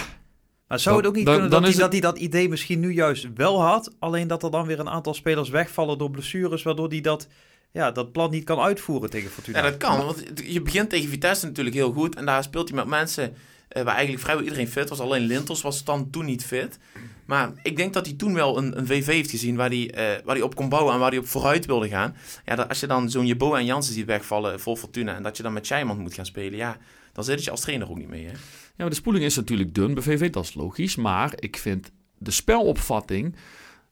Maar 0.69 0.81
zou 0.81 0.97
het 0.97 1.07
ook 1.07 1.14
niet 1.14 1.25
dan- 1.25 1.35
kunnen 1.35 1.50
dan 1.50 1.62
dat, 1.62 1.73
hij, 1.75 1.83
het- 1.83 1.93
dat 1.93 2.02
hij 2.02 2.12
dat 2.12 2.23
idee 2.23 2.49
misschien 2.49 2.81
nu 2.81 2.93
juist 2.93 3.28
wel 3.35 3.62
had, 3.62 3.95
alleen 3.99 4.28
dat 4.28 4.43
er 4.43 4.50
dan 4.50 4.66
weer 4.66 4.81
een 4.81 4.88
aantal 4.88 5.14
spelers 5.14 5.49
wegvallen 5.49 5.99
door 5.99 6.11
blessures, 6.11 6.62
waardoor 6.62 6.88
hij 6.88 7.00
dat, 7.00 7.28
ja, 7.76 7.90
dat 7.90 8.12
plan 8.12 8.30
niet 8.30 8.45
kan 8.45 8.59
uitvoeren 8.59 9.11
tegen 9.11 9.30
Fortuna? 9.30 9.59
Ja, 9.59 9.71
dat 9.71 9.76
kan. 9.76 10.04
Want 10.04 10.25
je 10.45 10.62
begint 10.62 10.90
tegen 10.90 11.09
Vitesse 11.09 11.47
natuurlijk 11.47 11.76
heel 11.76 11.92
goed. 11.92 12.16
En 12.16 12.25
daar 12.25 12.42
speelt 12.42 12.68
hij 12.68 12.76
met 12.76 12.87
mensen 12.87 13.35
eh, 13.68 13.83
waar 13.83 13.95
eigenlijk 13.95 14.23
vrijwel 14.23 14.45
iedereen 14.45 14.68
fit 14.68 14.88
was. 14.88 15.00
Alleen 15.00 15.23
Lintels 15.23 15.62
was 15.62 15.85
dan 15.85 16.11
toen 16.11 16.25
niet 16.25 16.45
fit. 16.45 16.78
Maar 17.25 17.52
ik 17.62 17.76
denk 17.76 17.92
dat 17.92 18.06
hij 18.06 18.14
toen 18.14 18.35
wel 18.35 18.59
een, 18.59 18.78
een 18.78 18.87
VV 18.87 19.06
heeft 19.06 19.30
gezien 19.30 19.56
waar 19.56 19.68
hij, 19.68 19.90
eh, 19.90 20.25
waar 20.25 20.35
hij 20.35 20.45
op 20.45 20.54
kon 20.54 20.68
bouwen 20.68 20.95
en 20.95 21.00
waar 21.00 21.11
hij 21.11 21.18
op 21.18 21.26
vooruit 21.26 21.66
wilde 21.66 21.88
gaan. 21.88 22.16
Ja, 22.45 22.54
dat, 22.54 22.68
als 22.68 22.80
je 22.80 22.87
dan 22.87 23.11
zo'n 23.11 23.26
Jebo 23.26 23.54
en 23.54 23.64
Jansen 23.64 23.95
ziet 23.95 24.06
wegvallen 24.06 24.61
vol 24.61 24.76
Fortuna 24.76 25.14
en 25.14 25.23
dat 25.23 25.37
je 25.37 25.42
dan 25.42 25.52
met 25.52 25.66
Scheijman 25.66 25.99
moet 25.99 26.14
gaan 26.14 26.26
spelen, 26.26 26.59
ja, 26.59 26.76
dan 27.12 27.25
zit 27.25 27.45
je 27.45 27.50
als 27.50 27.61
trainer 27.61 27.90
ook 27.90 27.99
niet 27.99 28.09
mee. 28.09 28.25
Hè? 28.25 28.30
Ja, 28.30 28.38
maar 28.76 28.90
de 28.90 28.95
spoeling 28.95 29.25
is 29.25 29.37
natuurlijk 29.37 29.75
dun 29.75 29.95
bij 29.95 30.02
VV, 30.02 30.30
dat 30.30 30.45
is 30.45 30.54
logisch. 30.54 30.97
Maar 30.97 31.33
ik 31.37 31.56
vind 31.56 31.90
de 32.18 32.30
spelopvatting 32.30 33.37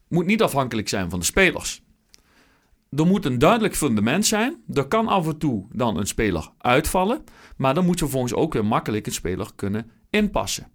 moet 0.08 0.26
niet 0.26 0.42
afhankelijk 0.42 0.88
zijn 0.88 1.10
van 1.10 1.18
de 1.18 1.24
spelers. 1.24 1.82
Er 2.96 3.06
moet 3.06 3.24
een 3.24 3.38
duidelijk 3.38 3.76
fundament 3.76 4.26
zijn. 4.26 4.56
Er 4.72 4.86
kan 4.86 5.08
af 5.08 5.26
en 5.26 5.38
toe 5.38 5.66
dan 5.72 5.96
een 5.96 6.06
speler 6.06 6.50
uitvallen. 6.58 7.24
Maar 7.56 7.74
dan 7.74 7.84
moet 7.84 7.98
je 7.98 8.04
vervolgens 8.04 8.34
ook 8.34 8.52
weer 8.52 8.64
makkelijk 8.64 9.06
een 9.06 9.12
speler 9.12 9.50
kunnen 9.56 9.90
inpassen. 10.10 10.66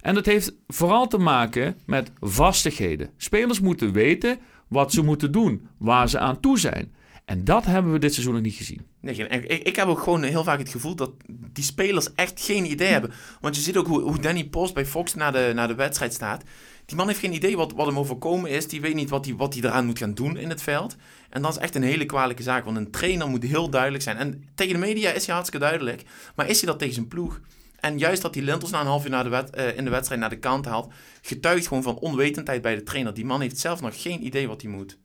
En 0.00 0.14
dat 0.14 0.26
heeft 0.26 0.54
vooral 0.66 1.06
te 1.06 1.18
maken 1.18 1.76
met 1.86 2.12
vastigheden. 2.20 3.10
Spelers 3.16 3.60
moeten 3.60 3.92
weten 3.92 4.38
wat 4.68 4.92
ze 4.92 5.02
moeten 5.02 5.32
doen, 5.32 5.68
waar 5.78 6.08
ze 6.08 6.18
aan 6.18 6.40
toe 6.40 6.58
zijn. 6.58 6.92
En 7.24 7.44
dat 7.44 7.64
hebben 7.64 7.92
we 7.92 7.98
dit 7.98 8.12
seizoen 8.12 8.34
nog 8.34 8.42
niet 8.42 8.54
gezien. 8.54 8.86
Nee, 9.00 9.14
ik, 9.14 9.62
ik 9.62 9.76
heb 9.76 9.88
ook 9.88 10.00
gewoon 10.00 10.22
heel 10.22 10.44
vaak 10.44 10.58
het 10.58 10.68
gevoel 10.68 10.94
dat 10.94 11.10
die 11.52 11.64
spelers 11.64 12.14
echt 12.14 12.40
geen 12.40 12.70
idee 12.70 12.88
hebben. 12.88 13.12
Want 13.40 13.56
je 13.56 13.62
ziet 13.62 13.76
ook 13.76 13.86
hoe, 13.86 14.00
hoe 14.00 14.18
Danny 14.18 14.44
Post 14.44 14.74
bij 14.74 14.86
Fox 14.86 15.14
naar 15.14 15.32
de, 15.32 15.52
naar 15.54 15.68
de 15.68 15.74
wedstrijd 15.74 16.12
staat. 16.12 16.42
Die 16.88 16.96
man 16.96 17.06
heeft 17.06 17.18
geen 17.18 17.34
idee 17.34 17.56
wat, 17.56 17.72
wat 17.72 17.86
hem 17.86 17.98
overkomen 17.98 18.50
is. 18.50 18.68
Die 18.68 18.80
weet 18.80 18.94
niet 18.94 19.10
wat 19.10 19.24
hij 19.24 19.34
wat 19.34 19.54
eraan 19.54 19.86
moet 19.86 19.98
gaan 19.98 20.14
doen 20.14 20.36
in 20.36 20.48
het 20.48 20.62
veld. 20.62 20.96
En 21.30 21.42
dat 21.42 21.50
is 21.50 21.58
echt 21.58 21.74
een 21.74 21.82
hele 21.82 22.06
kwalijke 22.06 22.42
zaak. 22.42 22.64
Want 22.64 22.76
een 22.76 22.90
trainer 22.90 23.28
moet 23.28 23.42
heel 23.42 23.70
duidelijk 23.70 24.02
zijn. 24.02 24.16
En 24.16 24.44
tegen 24.54 24.72
de 24.72 24.78
media 24.78 25.10
is 25.10 25.26
hij 25.26 25.34
hartstikke 25.34 25.66
duidelijk. 25.66 26.02
Maar 26.34 26.48
is 26.48 26.60
hij 26.60 26.70
dat 26.70 26.78
tegen 26.78 26.94
zijn 26.94 27.08
ploeg? 27.08 27.40
En 27.80 27.98
juist 27.98 28.22
dat 28.22 28.34
hij 28.34 28.44
Lentels 28.44 28.70
na 28.70 28.80
een 28.80 28.86
half 28.86 29.04
uur 29.04 29.10
naar 29.10 29.24
de 29.24 29.36
eh, 29.36 29.76
in 29.76 29.84
de 29.84 29.90
wedstrijd 29.90 30.20
naar 30.20 30.30
de 30.30 30.38
kant 30.38 30.64
haalt... 30.64 30.92
getuigt 31.22 31.66
gewoon 31.66 31.82
van 31.82 31.98
onwetendheid 31.98 32.62
bij 32.62 32.74
de 32.74 32.82
trainer. 32.82 33.14
Die 33.14 33.24
man 33.24 33.40
heeft 33.40 33.58
zelf 33.58 33.80
nog 33.80 34.02
geen 34.02 34.26
idee 34.26 34.48
wat 34.48 34.62
hij 34.62 34.70
moet. 34.70 34.98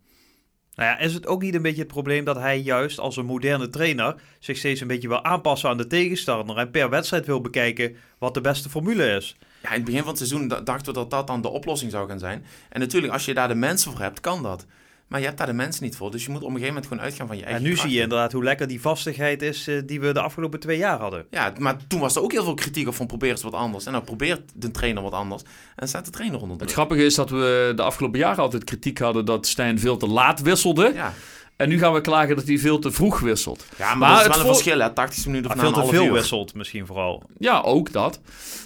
Nou 0.75 0.89
ja, 0.89 0.99
is 0.99 1.13
het 1.13 1.27
ook 1.27 1.41
niet 1.41 1.55
een 1.55 1.61
beetje 1.61 1.81
het 1.81 1.91
probleem 1.91 2.25
dat 2.25 2.35
hij 2.35 2.59
juist 2.59 2.99
als 2.99 3.17
een 3.17 3.25
moderne 3.25 3.69
trainer 3.69 4.15
zich 4.39 4.57
steeds 4.57 4.81
een 4.81 4.87
beetje 4.87 5.07
wil 5.07 5.23
aanpassen 5.23 5.69
aan 5.69 5.77
de 5.77 5.87
tegenstander 5.87 6.57
en 6.57 6.71
per 6.71 6.89
wedstrijd 6.89 7.25
wil 7.25 7.41
bekijken 7.41 7.95
wat 8.17 8.33
de 8.33 8.41
beste 8.41 8.69
formule 8.69 9.15
is? 9.15 9.35
Ja, 9.63 9.69
in 9.69 9.75
het 9.75 9.85
begin 9.85 9.99
van 9.99 10.09
het 10.09 10.17
seizoen 10.17 10.47
dachten 10.47 10.85
we 10.85 10.93
dat 10.93 11.09
dat 11.09 11.27
dan 11.27 11.41
de 11.41 11.49
oplossing 11.49 11.91
zou 11.91 12.09
gaan 12.09 12.19
zijn. 12.19 12.45
En 12.69 12.79
natuurlijk, 12.79 13.13
als 13.13 13.25
je 13.25 13.33
daar 13.33 13.47
de 13.47 13.55
mensen 13.55 13.91
voor 13.91 14.01
hebt, 14.01 14.19
kan 14.19 14.43
dat. 14.43 14.65
Maar 15.07 15.19
je 15.19 15.25
hebt 15.25 15.37
daar 15.37 15.47
de 15.47 15.53
mensen 15.53 15.83
niet 15.83 15.95
voor. 15.95 16.11
Dus 16.11 16.25
je 16.25 16.31
moet 16.31 16.41
op 16.41 16.47
een 16.47 16.53
gegeven 16.53 16.73
moment 16.73 16.91
gewoon 16.91 17.03
uitgaan 17.03 17.27
van 17.27 17.37
je 17.37 17.43
En 17.43 17.49
eigen 17.49 17.69
nu 17.69 17.75
zie 17.75 17.89
je 17.89 18.01
inderdaad 18.01 18.31
hoe 18.31 18.43
lekker 18.43 18.67
die 18.67 18.81
vastigheid 18.81 19.41
is 19.41 19.67
eh, 19.67 19.81
die 19.85 19.99
we 19.99 20.13
de 20.13 20.21
afgelopen 20.21 20.59
twee 20.59 20.77
jaar 20.77 20.99
hadden. 20.99 21.25
Ja, 21.29 21.53
maar 21.57 21.77
toen 21.87 21.99
was 21.99 22.15
er 22.15 22.21
ook 22.21 22.31
heel 22.31 22.43
veel 22.43 22.53
kritiek 22.53 22.87
op 22.87 22.95
van 22.95 23.07
probeer 23.07 23.29
eens 23.29 23.43
wat 23.43 23.53
anders. 23.53 23.85
En 23.85 23.91
dan 23.91 24.03
probeert 24.03 24.51
de 24.55 24.71
trainer 24.71 25.03
wat 25.03 25.11
anders. 25.11 25.41
En 25.75 25.87
staat 25.87 26.05
de 26.05 26.11
trainer 26.11 26.41
onder 26.41 26.57
Het 26.59 26.71
grappige 26.71 27.05
is 27.05 27.15
dat 27.15 27.29
we 27.29 27.73
de 27.75 27.81
afgelopen 27.81 28.19
jaren 28.19 28.43
altijd 28.43 28.63
kritiek 28.63 28.99
hadden 28.99 29.25
dat 29.25 29.47
Stijn 29.47 29.79
veel 29.79 29.97
te 29.97 30.07
laat 30.07 30.41
wisselde. 30.41 30.91
Ja. 30.93 31.13
En 31.57 31.69
nu 31.69 31.77
gaan 31.79 31.93
we 31.93 32.01
klagen 32.01 32.35
dat 32.35 32.47
hij 32.47 32.57
veel 32.57 32.79
te 32.79 32.91
vroeg 32.91 33.19
wisselt. 33.19 33.65
ja, 33.77 33.87
maar, 33.87 33.97
Maar 33.97 34.09
dat 34.09 34.19
is 34.19 34.25
het 34.25 34.35
wel 34.35 34.45
een 34.45 34.53
verschil, 34.53 34.79
hè. 34.79 34.93
80 34.93 35.25
minuten 35.25 35.51
of 35.51 35.57
veel 35.57 35.67
een 35.67 35.73
te 35.73 35.79
half 35.79 35.91
veel 35.91 36.05
uur. 36.05 36.11
wisselt 36.11 36.53
misschien 36.55 36.85
vooral. 36.85 37.23
Ja, 37.37 37.61
ook 37.61 37.91
dat. 37.91 38.21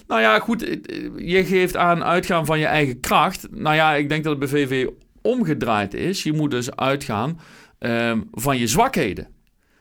Nou 0.06 0.20
ja, 0.20 0.38
goed. 0.38 0.62
eh, 0.62 0.76
Je 1.16 1.44
geeft 1.44 1.76
aan 1.76 2.04
uitgaan 2.04 2.46
van 2.46 2.58
je 2.58 2.66
eigen 2.66 3.00
kracht. 3.00 3.46
Nou 3.50 3.74
ja, 3.76 3.94
ik 3.94 4.08
denk 4.08 4.24
dat 4.24 4.40
het 4.40 4.50
bij 4.50 4.66
VV 4.66 4.86
omgedraaid 5.22 5.94
is. 5.94 6.22
Je 6.22 6.32
moet 6.32 6.50
dus 6.50 6.76
uitgaan 6.76 7.40
ehm, 7.78 8.20
van 8.32 8.58
je 8.58 8.66
zwakheden. 8.66 9.28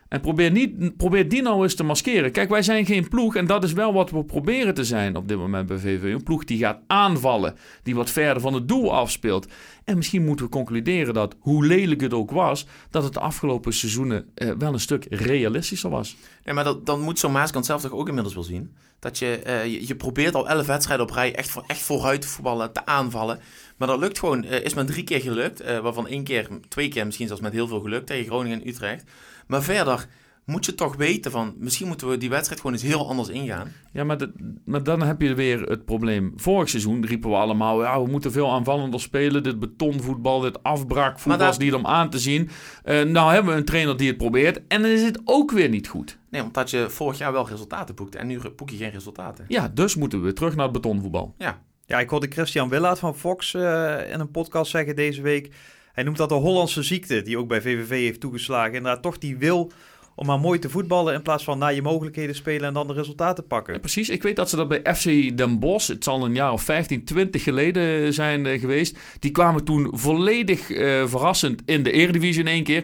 En 0.09 0.21
probeer, 0.21 0.51
niet, 0.51 0.97
probeer 0.97 1.29
die 1.29 1.41
nou 1.41 1.63
eens 1.63 1.75
te 1.75 1.83
maskeren. 1.83 2.31
Kijk, 2.31 2.49
wij 2.49 2.61
zijn 2.61 2.85
geen 2.85 3.07
ploeg 3.07 3.35
en 3.35 3.45
dat 3.45 3.63
is 3.63 3.73
wel 3.73 3.93
wat 3.93 4.11
we 4.11 4.23
proberen 4.23 4.73
te 4.73 4.83
zijn 4.83 5.15
op 5.15 5.27
dit 5.27 5.37
moment 5.37 5.67
bij 5.67 5.77
VV. 5.77 6.03
Een 6.03 6.23
ploeg 6.23 6.43
die 6.43 6.57
gaat 6.57 6.79
aanvallen, 6.87 7.55
die 7.83 7.95
wat 7.95 8.09
verder 8.09 8.41
van 8.41 8.53
het 8.53 8.67
doel 8.67 8.93
afspeelt. 8.93 9.47
En 9.83 9.97
misschien 9.97 10.25
moeten 10.25 10.45
we 10.45 10.51
concluderen 10.51 11.13
dat, 11.13 11.35
hoe 11.39 11.65
lelijk 11.65 12.01
het 12.01 12.13
ook 12.13 12.31
was, 12.31 12.67
dat 12.89 13.03
het 13.03 13.13
de 13.13 13.19
afgelopen 13.19 13.73
seizoenen 13.73 14.25
eh, 14.33 14.51
wel 14.57 14.73
een 14.73 14.79
stuk 14.79 15.05
realistischer 15.09 15.89
was. 15.89 16.15
Nee, 16.43 16.53
maar 16.53 16.63
dat, 16.63 16.85
dan 16.85 17.01
moet 17.01 17.19
zo'n 17.19 17.31
Maaskant 17.31 17.65
zelf 17.65 17.81
toch 17.81 17.91
ook 17.91 18.07
inmiddels 18.07 18.35
wel 18.35 18.43
zien. 18.43 18.71
Dat 18.99 19.17
je, 19.19 19.39
eh, 19.39 19.65
je, 19.65 19.87
je 19.87 19.95
probeert 19.95 20.35
al 20.35 20.49
elf 20.49 20.65
wedstrijden 20.65 21.05
op 21.05 21.11
rij 21.11 21.35
echt, 21.35 21.49
voor, 21.49 21.63
echt 21.67 21.81
vooruit 21.81 22.21
te 22.21 22.27
voetballen, 22.27 22.71
te 22.71 22.85
aanvallen. 22.85 23.39
Maar 23.77 23.87
dat 23.87 23.99
lukt 23.99 24.19
gewoon, 24.19 24.43
eh, 24.43 24.63
is 24.63 24.73
maar 24.73 24.85
drie 24.85 25.03
keer 25.03 25.21
gelukt. 25.21 25.59
eh, 25.61 25.79
waarvan 25.79 26.07
één 26.07 26.23
keer, 26.23 26.47
twee 26.67 26.87
keer 26.89 27.05
misschien 27.05 27.27
zelfs 27.27 27.41
met 27.41 27.53
heel 27.53 27.67
veel 27.67 27.79
geluk 27.79 28.05
tegen 28.05 28.25
Groningen 28.25 28.61
en 28.61 28.67
Utrecht. 28.67 29.03
Maar 29.47 29.63
verder 29.63 30.07
moet 30.47 30.65
je 30.65 30.75
toch 30.75 30.95
weten 30.95 31.31
van, 31.31 31.55
misschien 31.57 31.87
moeten 31.87 32.09
we 32.09 32.17
die 32.17 32.29
wedstrijd 32.29 32.59
gewoon 32.61 32.75
eens 32.75 32.85
heel 32.85 33.07
anders 33.07 33.27
ingaan. 33.29 33.71
Ja, 33.91 34.03
maar, 34.03 34.17
dat- 34.17 34.29
maar 34.65 34.83
dan 34.83 35.01
heb 35.01 35.21
je 35.21 35.33
weer 35.33 35.61
het 35.61 35.85
probleem. 35.85 36.33
Vorig 36.35 36.69
seizoen 36.69 37.05
riepen 37.05 37.29
we 37.29 37.35
allemaal, 37.35 37.81
ja, 37.83 38.01
we 38.03 38.09
moeten 38.09 38.31
veel 38.31 38.51
aanvallender 38.51 38.99
spelen. 38.99 39.43
Dit 39.43 39.59
betonvoetbal, 39.59 40.39
dit 40.39 40.63
afbraakvoetbal 40.63 41.37
daar- 41.37 41.49
is 41.49 41.57
niet 41.57 41.73
om 41.73 41.85
aan 41.85 42.09
te 42.09 42.19
zien. 42.19 42.49
Eh, 42.83 43.01
nou 43.03 43.33
hebben 43.33 43.51
we 43.53 43.59
een 43.59 43.65
trainer 43.65 43.97
die 43.97 44.07
het 44.07 44.17
probeert 44.17 44.61
en 44.67 44.81
dan 44.81 44.91
is 44.91 45.03
het 45.03 45.21
ook 45.23 45.51
weer 45.51 45.69
niet 45.69 45.87
goed. 45.87 46.17
Nee, 46.29 46.43
omdat 46.43 46.69
je 46.69 46.89
vorig 46.89 47.17
jaar 47.17 47.31
wel 47.31 47.47
resultaten 47.47 47.95
boekte 47.95 48.17
en 48.17 48.27
nu 48.27 48.39
boek 48.55 48.69
je 48.69 48.77
geen 48.77 48.91
resultaten. 48.91 49.45
Ja, 49.47 49.67
dus 49.73 49.95
moeten 49.95 50.17
we 50.17 50.23
weer 50.23 50.33
terug 50.33 50.55
naar 50.55 50.63
het 50.63 50.73
betonvoetbal. 50.73 51.35
Ja, 51.37 51.61
Ja, 51.85 51.99
ik 51.99 52.09
hoorde 52.09 52.27
Christian 52.29 52.69
Willaert 52.69 52.99
van 52.99 53.15
Fox 53.15 53.53
eh, 53.53 54.11
in 54.11 54.19
een 54.19 54.31
podcast 54.31 54.71
zeggen 54.71 54.95
deze 54.95 55.21
week. 55.21 55.51
Hij 55.93 56.03
noemt 56.03 56.17
dat 56.17 56.29
de 56.29 56.35
Hollandse 56.35 56.83
ziekte, 56.83 57.21
die 57.21 57.37
ook 57.37 57.47
bij 57.47 57.61
VVV 57.61 57.89
heeft 57.89 58.19
toegeslagen. 58.19 58.73
Inderdaad, 58.73 59.01
toch 59.01 59.17
die 59.17 59.37
wil 59.37 59.71
om 60.19 60.25
maar 60.25 60.39
mooi 60.39 60.59
te 60.59 60.69
voetballen 60.69 61.13
in 61.13 61.21
plaats 61.21 61.43
van 61.43 61.57
naar 61.57 61.73
je 61.73 61.81
mogelijkheden 61.81 62.35
spelen 62.35 62.67
en 62.67 62.73
dan 62.73 62.87
de 62.87 62.93
resultaten 62.93 63.47
pakken. 63.47 63.79
Precies, 63.79 64.09
ik 64.09 64.23
weet 64.23 64.35
dat 64.35 64.49
ze 64.49 64.55
dat 64.55 64.67
bij 64.67 64.95
FC 64.95 65.37
Den 65.37 65.59
Bosch, 65.59 65.87
het 65.87 66.03
zal 66.03 66.25
een 66.25 66.33
jaar 66.33 66.51
of 66.51 66.61
15, 66.61 67.05
20 67.05 67.43
geleden 67.43 68.13
zijn 68.13 68.45
eh, 68.45 68.59
geweest. 68.59 68.97
Die 69.19 69.31
kwamen 69.31 69.63
toen 69.63 69.87
volledig 69.91 70.71
eh, 70.71 71.07
verrassend 71.07 71.61
in 71.65 71.83
de 71.83 71.91
Eredivisie 71.91 72.41
in 72.41 72.47
één 72.47 72.63
keer. 72.63 72.83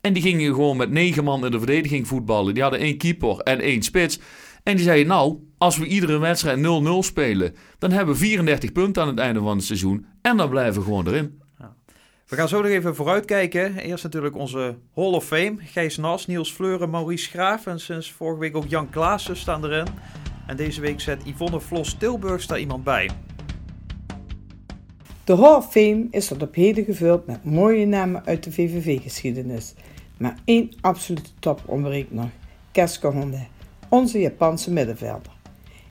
En 0.00 0.12
die 0.12 0.22
gingen 0.22 0.54
gewoon 0.54 0.76
met 0.76 0.90
negen 0.90 1.24
man 1.24 1.44
in 1.44 1.50
de 1.50 1.58
verdediging 1.58 2.06
voetballen. 2.06 2.54
Die 2.54 2.62
hadden 2.62 2.80
één 2.80 2.98
keeper 2.98 3.36
en 3.36 3.60
één 3.60 3.82
spits. 3.82 4.18
En 4.62 4.76
die 4.76 4.84
zeiden, 4.84 5.06
nou, 5.06 5.38
als 5.58 5.76
we 5.76 5.86
iedere 5.86 6.18
wedstrijd 6.18 6.58
0-0 6.58 6.60
spelen, 6.98 7.54
dan 7.78 7.90
hebben 7.90 8.14
we 8.14 8.20
34 8.20 8.72
punten 8.72 9.02
aan 9.02 9.08
het 9.08 9.18
einde 9.18 9.40
van 9.40 9.56
het 9.56 9.64
seizoen. 9.64 10.06
En 10.22 10.36
dan 10.36 10.48
blijven 10.48 10.74
we 10.74 10.86
gewoon 10.86 11.06
erin. 11.06 11.39
We 12.30 12.36
gaan 12.36 12.48
zo 12.48 12.62
nog 12.62 12.70
even 12.70 12.94
vooruitkijken. 12.94 13.78
Eerst 13.78 14.04
natuurlijk 14.04 14.36
onze 14.36 14.76
Hall 14.94 15.12
of 15.12 15.24
Fame. 15.24 15.54
Gijs 15.58 15.96
Nas, 15.96 16.26
Niels 16.26 16.52
Fleuren, 16.52 16.90
Maurice 16.90 17.30
Graaf 17.30 17.66
en 17.66 17.80
sinds 17.80 18.12
vorige 18.12 18.40
week 18.40 18.56
ook 18.56 18.66
Jan 18.68 18.90
Klaassen 18.90 19.36
staan 19.36 19.64
erin. 19.64 19.86
En 20.46 20.56
deze 20.56 20.80
week 20.80 21.00
zet 21.00 21.22
Yvonne 21.24 21.60
Vlos 21.60 21.94
Tilburg 21.94 22.46
daar 22.46 22.58
iemand 22.58 22.84
bij. 22.84 23.10
De 25.24 25.36
Hall 25.36 25.54
of 25.54 25.70
Fame 25.70 26.06
is 26.10 26.26
tot 26.26 26.42
op 26.42 26.54
heden 26.54 26.84
gevuld 26.84 27.26
met 27.26 27.44
mooie 27.44 27.86
namen 27.86 28.26
uit 28.26 28.44
de 28.44 28.52
VVV-geschiedenis. 28.52 29.74
Maar 30.16 30.36
één 30.44 30.70
absolute 30.80 31.30
top 31.38 31.62
ontbreekt 31.66 32.12
nog. 32.12 32.28
Keske 32.72 33.06
Honda, 33.06 33.46
onze 33.88 34.20
Japanse 34.20 34.72
middenvelder. 34.72 35.32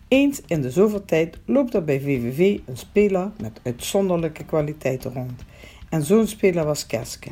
Eens 0.08 0.42
in 0.48 0.62
de 0.62 0.72
zoveel 0.72 1.06
tijd 1.06 1.38
loopt 1.46 1.74
er 1.74 1.84
bij 1.84 2.00
VVV 2.00 2.60
een 2.66 2.78
speler 2.78 3.32
met 3.42 3.60
uitzonderlijke 3.64 4.46
kwaliteiten 4.46 5.14
rond. 5.14 5.48
En 5.90 6.04
zo'n 6.04 6.28
speler 6.28 6.66
was 6.66 6.86
Keske. 6.86 7.30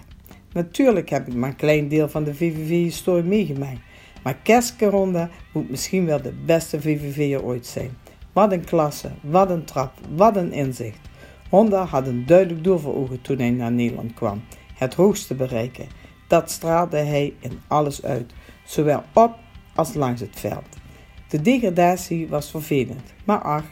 Natuurlijk 0.54 1.10
heb 1.10 1.28
ik 1.28 1.34
maar 1.34 1.50
een 1.50 1.56
klein 1.56 1.88
deel 1.88 2.10
van 2.10 2.24
de 2.24 2.36
VVV-historie 2.36 3.24
meegemaakt. 3.24 3.80
Maar 4.24 4.36
Keske 4.44 4.86
Honda 4.86 5.30
moet 5.54 5.70
misschien 5.70 6.06
wel 6.06 6.22
de 6.22 6.34
beste 6.46 6.82
VVV'er 6.82 7.44
ooit 7.44 7.66
zijn. 7.66 7.98
Wat 8.34 8.52
een 8.52 8.64
klasse, 8.64 9.12
wat 9.22 9.50
een 9.50 9.64
trap, 9.64 9.94
wat 10.16 10.36
een 10.36 10.52
inzicht. 10.52 11.00
Honda 11.50 11.86
had 11.86 12.08
een 12.08 12.26
duidelijk 12.26 12.64
doel 12.64 12.78
voor 12.78 12.96
ogen 12.96 13.22
toen 13.22 13.38
hij 13.38 13.50
naar 13.50 13.72
Nederland 13.72 14.14
kwam: 14.14 14.44
het 14.74 14.94
hoogste 14.94 15.36
bereiken. 15.36 15.88
Dat 16.28 16.52
straalde 16.52 16.98
hij 16.98 17.34
in 17.40 17.60
alles 17.68 18.04
uit, 18.04 18.34
zowel 18.66 19.04
op 19.14 19.36
als 19.76 19.94
langs 19.94 20.22
het 20.22 20.40
veld. 20.40 20.68
De 21.28 21.42
degradatie 21.42 22.28
was 22.28 22.52
vervelend, 22.52 23.14
maar 23.26 23.42
ach, 23.42 23.66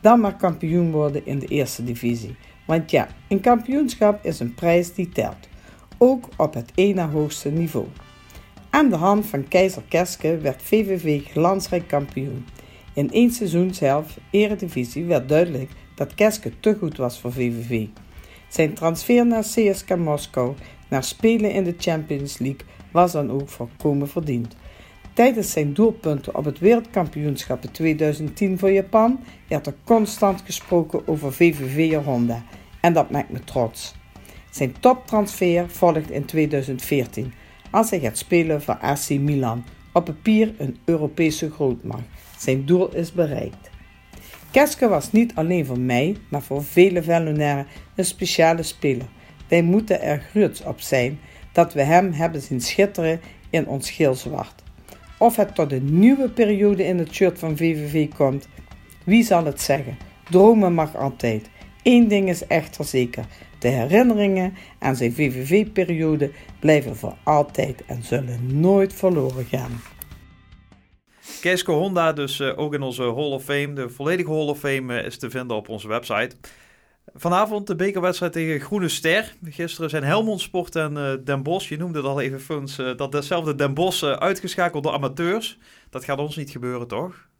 dan 0.00 0.20
maar 0.20 0.36
kampioen 0.36 0.90
worden 0.90 1.26
in 1.26 1.38
de 1.38 1.46
eerste 1.46 1.84
divisie. 1.84 2.36
Want 2.72 2.90
ja, 2.90 3.08
een 3.28 3.40
kampioenschap 3.40 4.24
is 4.24 4.40
een 4.40 4.54
prijs 4.54 4.94
die 4.94 5.08
telt, 5.08 5.48
ook 5.98 6.28
op 6.36 6.54
het 6.54 6.94
na 6.94 7.10
hoogste 7.10 7.50
niveau. 7.50 7.86
Aan 8.70 8.88
de 8.88 8.96
hand 8.96 9.26
van 9.26 9.48
keizer 9.48 9.82
Keske 9.88 10.38
werd 10.38 10.62
VVV 10.62 11.24
glansrijk 11.24 11.88
kampioen. 11.88 12.46
In 12.94 13.10
één 13.10 13.30
seizoen 13.30 13.74
zelf, 13.74 14.18
Eredivisie, 14.30 15.04
werd 15.04 15.28
duidelijk 15.28 15.70
dat 15.94 16.14
Keske 16.14 16.60
te 16.60 16.76
goed 16.78 16.96
was 16.96 17.18
voor 17.18 17.32
VVV. 17.32 17.86
Zijn 18.48 18.74
transfer 18.74 19.26
naar 19.26 19.42
CSKA 19.42 19.96
Moskou, 19.96 20.54
naar 20.88 21.04
spelen 21.04 21.52
in 21.52 21.64
de 21.64 21.74
Champions 21.78 22.38
League, 22.38 22.66
was 22.90 23.12
dan 23.12 23.30
ook 23.30 23.48
volkomen 23.48 24.08
verdiend. 24.08 24.56
Tijdens 25.12 25.50
zijn 25.50 25.74
doelpunten 25.74 26.36
op 26.36 26.44
het 26.44 26.58
wereldkampioenschap 26.58 27.64
in 27.64 27.70
2010 27.70 28.58
voor 28.58 28.70
Japan 28.70 29.20
werd 29.48 29.66
er 29.66 29.74
constant 29.84 30.42
gesproken 30.44 31.08
over 31.08 31.32
VVV 31.32 32.04
Honda. 32.04 32.44
En 32.82 32.92
dat 32.92 33.10
maakt 33.10 33.30
me 33.30 33.44
trots. 33.44 33.94
Zijn 34.50 34.74
toptransfer 34.80 35.70
volgt 35.70 36.10
in 36.10 36.24
2014 36.24 37.32
als 37.70 37.90
hij 37.90 38.00
gaat 38.00 38.18
spelen 38.18 38.62
voor 38.62 38.74
AC 38.74 39.08
Milan. 39.08 39.64
Op 39.92 40.04
papier 40.04 40.54
een 40.58 40.78
Europese 40.84 41.50
grootmacht. 41.50 42.02
Zijn 42.38 42.64
doel 42.64 42.94
is 42.94 43.12
bereikt. 43.12 43.70
Keske 44.50 44.88
was 44.88 45.12
niet 45.12 45.34
alleen 45.34 45.66
voor 45.66 45.80
mij, 45.80 46.16
maar 46.28 46.42
voor 46.42 46.64
vele 46.64 47.02
Vellonairen 47.02 47.66
een 47.94 48.04
speciale 48.04 48.62
speler. 48.62 49.06
Wij 49.48 49.62
moeten 49.62 50.02
er 50.02 50.20
gruts 50.30 50.62
op 50.62 50.80
zijn 50.80 51.18
dat 51.52 51.72
we 51.72 51.82
hem 51.82 52.12
hebben 52.12 52.40
zien 52.40 52.60
schitteren 52.60 53.20
in 53.50 53.66
ons 53.66 53.90
geel-zwart. 53.90 54.62
Of 55.18 55.36
het 55.36 55.54
tot 55.54 55.72
een 55.72 55.98
nieuwe 55.98 56.28
periode 56.28 56.84
in 56.84 56.98
het 56.98 57.14
shirt 57.14 57.38
van 57.38 57.56
VVV 57.56 58.08
komt, 58.16 58.48
wie 59.04 59.24
zal 59.24 59.44
het 59.44 59.60
zeggen? 59.60 59.96
Dromen 60.30 60.74
mag 60.74 60.96
altijd. 60.96 61.50
Eén 61.82 62.08
ding 62.08 62.28
is 62.28 62.46
echter 62.46 62.84
zeker. 62.84 63.24
De 63.58 63.68
herinneringen 63.68 64.54
aan 64.78 64.96
zijn 64.96 65.12
VVV-periode 65.12 66.30
blijven 66.58 66.96
voor 66.96 67.16
altijd 67.22 67.84
en 67.86 68.02
zullen 68.02 68.60
nooit 68.60 68.92
verloren 68.92 69.44
gaan. 69.44 69.80
Keske 71.40 71.72
Honda 71.72 72.12
dus 72.12 72.40
eh, 72.40 72.58
ook 72.58 72.74
in 72.74 72.82
onze 72.82 73.02
Hall 73.02 73.30
of 73.30 73.44
Fame. 73.44 73.72
De 73.72 73.88
volledige 73.88 74.30
Hall 74.30 74.46
of 74.46 74.58
Fame 74.58 74.98
eh, 74.98 75.06
is 75.06 75.18
te 75.18 75.30
vinden 75.30 75.56
op 75.56 75.68
onze 75.68 75.88
website. 75.88 76.36
Vanavond 77.14 77.66
de 77.66 77.76
bekerwedstrijd 77.76 78.32
tegen 78.32 78.60
Groene 78.60 78.88
Ster. 78.88 79.34
Gisteren 79.44 79.90
zijn 79.90 80.04
Helmond 80.04 80.40
Sport 80.40 80.76
en 80.76 80.96
eh, 80.96 81.12
Den 81.24 81.42
Bosch, 81.42 81.68
je 81.68 81.76
noemde 81.76 81.98
het 81.98 82.06
al 82.06 82.20
even 82.20 82.40
Funs, 82.40 82.76
dat 82.96 83.12
dezelfde 83.12 83.54
Den 83.54 83.74
Bosch 83.74 84.02
uitgeschakeld 84.02 84.82
door 84.82 84.92
amateurs. 84.92 85.58
Dat 85.90 86.04
gaat 86.04 86.18
ons 86.18 86.36
niet 86.36 86.50
gebeuren, 86.50 86.86
toch? 86.88 87.30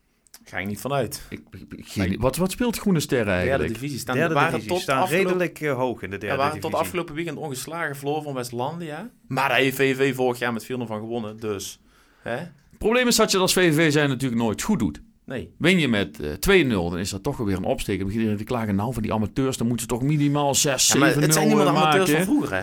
Ga 0.44 0.58
ik 0.58 0.66
niet 0.66 0.80
vanuit. 0.80 1.22
Ik, 1.30 1.40
ik- 1.50 1.86
geen- 1.86 2.16
wat, 2.20 2.36
wat 2.36 2.50
speelt 2.50 2.78
Groene 2.78 3.00
Sterren 3.00 3.26
Derde 3.26 3.40
eigenlijk? 3.42 3.72
divisie 3.72 3.98
staan, 3.98 4.14
Derde 4.16 4.34
waren 4.34 4.50
divisie, 4.50 4.70
tot 4.72 4.80
staan 4.80 5.00
afgelopen- 5.02 5.28
redelijk 5.32 5.60
eh, 5.60 5.74
hoog 5.74 6.02
in 6.02 6.08
de 6.10 6.14
Ja, 6.14 6.20
derde 6.20 6.36
waren 6.36 6.52
divisie. 6.52 6.70
tot 6.70 6.80
afgelopen 6.80 7.14
weekend 7.14 7.36
ongeslagen 7.38 7.96
verloren 7.96 8.22
van 8.22 8.34
Westlandia. 8.34 9.10
Maar 9.28 9.48
daar 9.48 9.58
heeft 9.58 9.76
VV 9.76 10.14
vorig 10.14 10.38
jaar 10.38 10.52
met 10.52 10.64
4-0 10.64 10.66
van 10.86 10.98
gewonnen, 10.98 11.40
dus... 11.40 11.80
Hè? 12.22 12.36
Het 12.36 12.78
probleem 12.78 13.06
is 13.08 13.16
dat 13.16 13.26
je 13.30 13.32
dat 13.32 13.42
als 13.42 13.52
VVV 13.52 13.92
zijn 13.92 14.08
natuurlijk 14.08 14.40
nooit 14.42 14.62
goed 14.62 14.78
doet. 14.78 15.02
Nee. 15.24 15.54
Win 15.58 15.78
je 15.78 15.88
met 15.88 16.20
eh, 16.20 16.64
2-0, 16.64 16.68
dan 16.68 16.98
is 16.98 17.10
dat 17.10 17.22
toch 17.22 17.36
weer 17.36 17.56
een 17.56 17.64
opsteek. 17.64 17.98
Dan 17.98 18.06
begin 18.06 18.28
je 18.30 18.34
te 18.36 18.44
klagen, 18.44 18.74
nou 18.74 18.92
van 18.92 19.02
die 19.02 19.12
amateurs, 19.12 19.56
dan 19.56 19.66
moeten 19.66 19.86
ze 19.88 19.94
toch 19.94 20.02
minimaal 20.02 20.54
6, 20.54 20.90
7-0 20.90 20.92
Ja, 20.92 20.98
maar 20.98 21.14
het 21.22 21.32
zijn 21.32 21.46
niet 21.46 21.56
meer 21.56 21.64
de 21.64 21.70
amateurs 21.70 22.10
van 22.10 22.22
vroeger, 22.22 22.56
hè? 22.56 22.62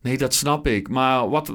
Nee, 0.00 0.18
dat 0.18 0.34
snap 0.34 0.66
ik. 0.66 0.88
Maar 0.88 1.28
wat, 1.28 1.52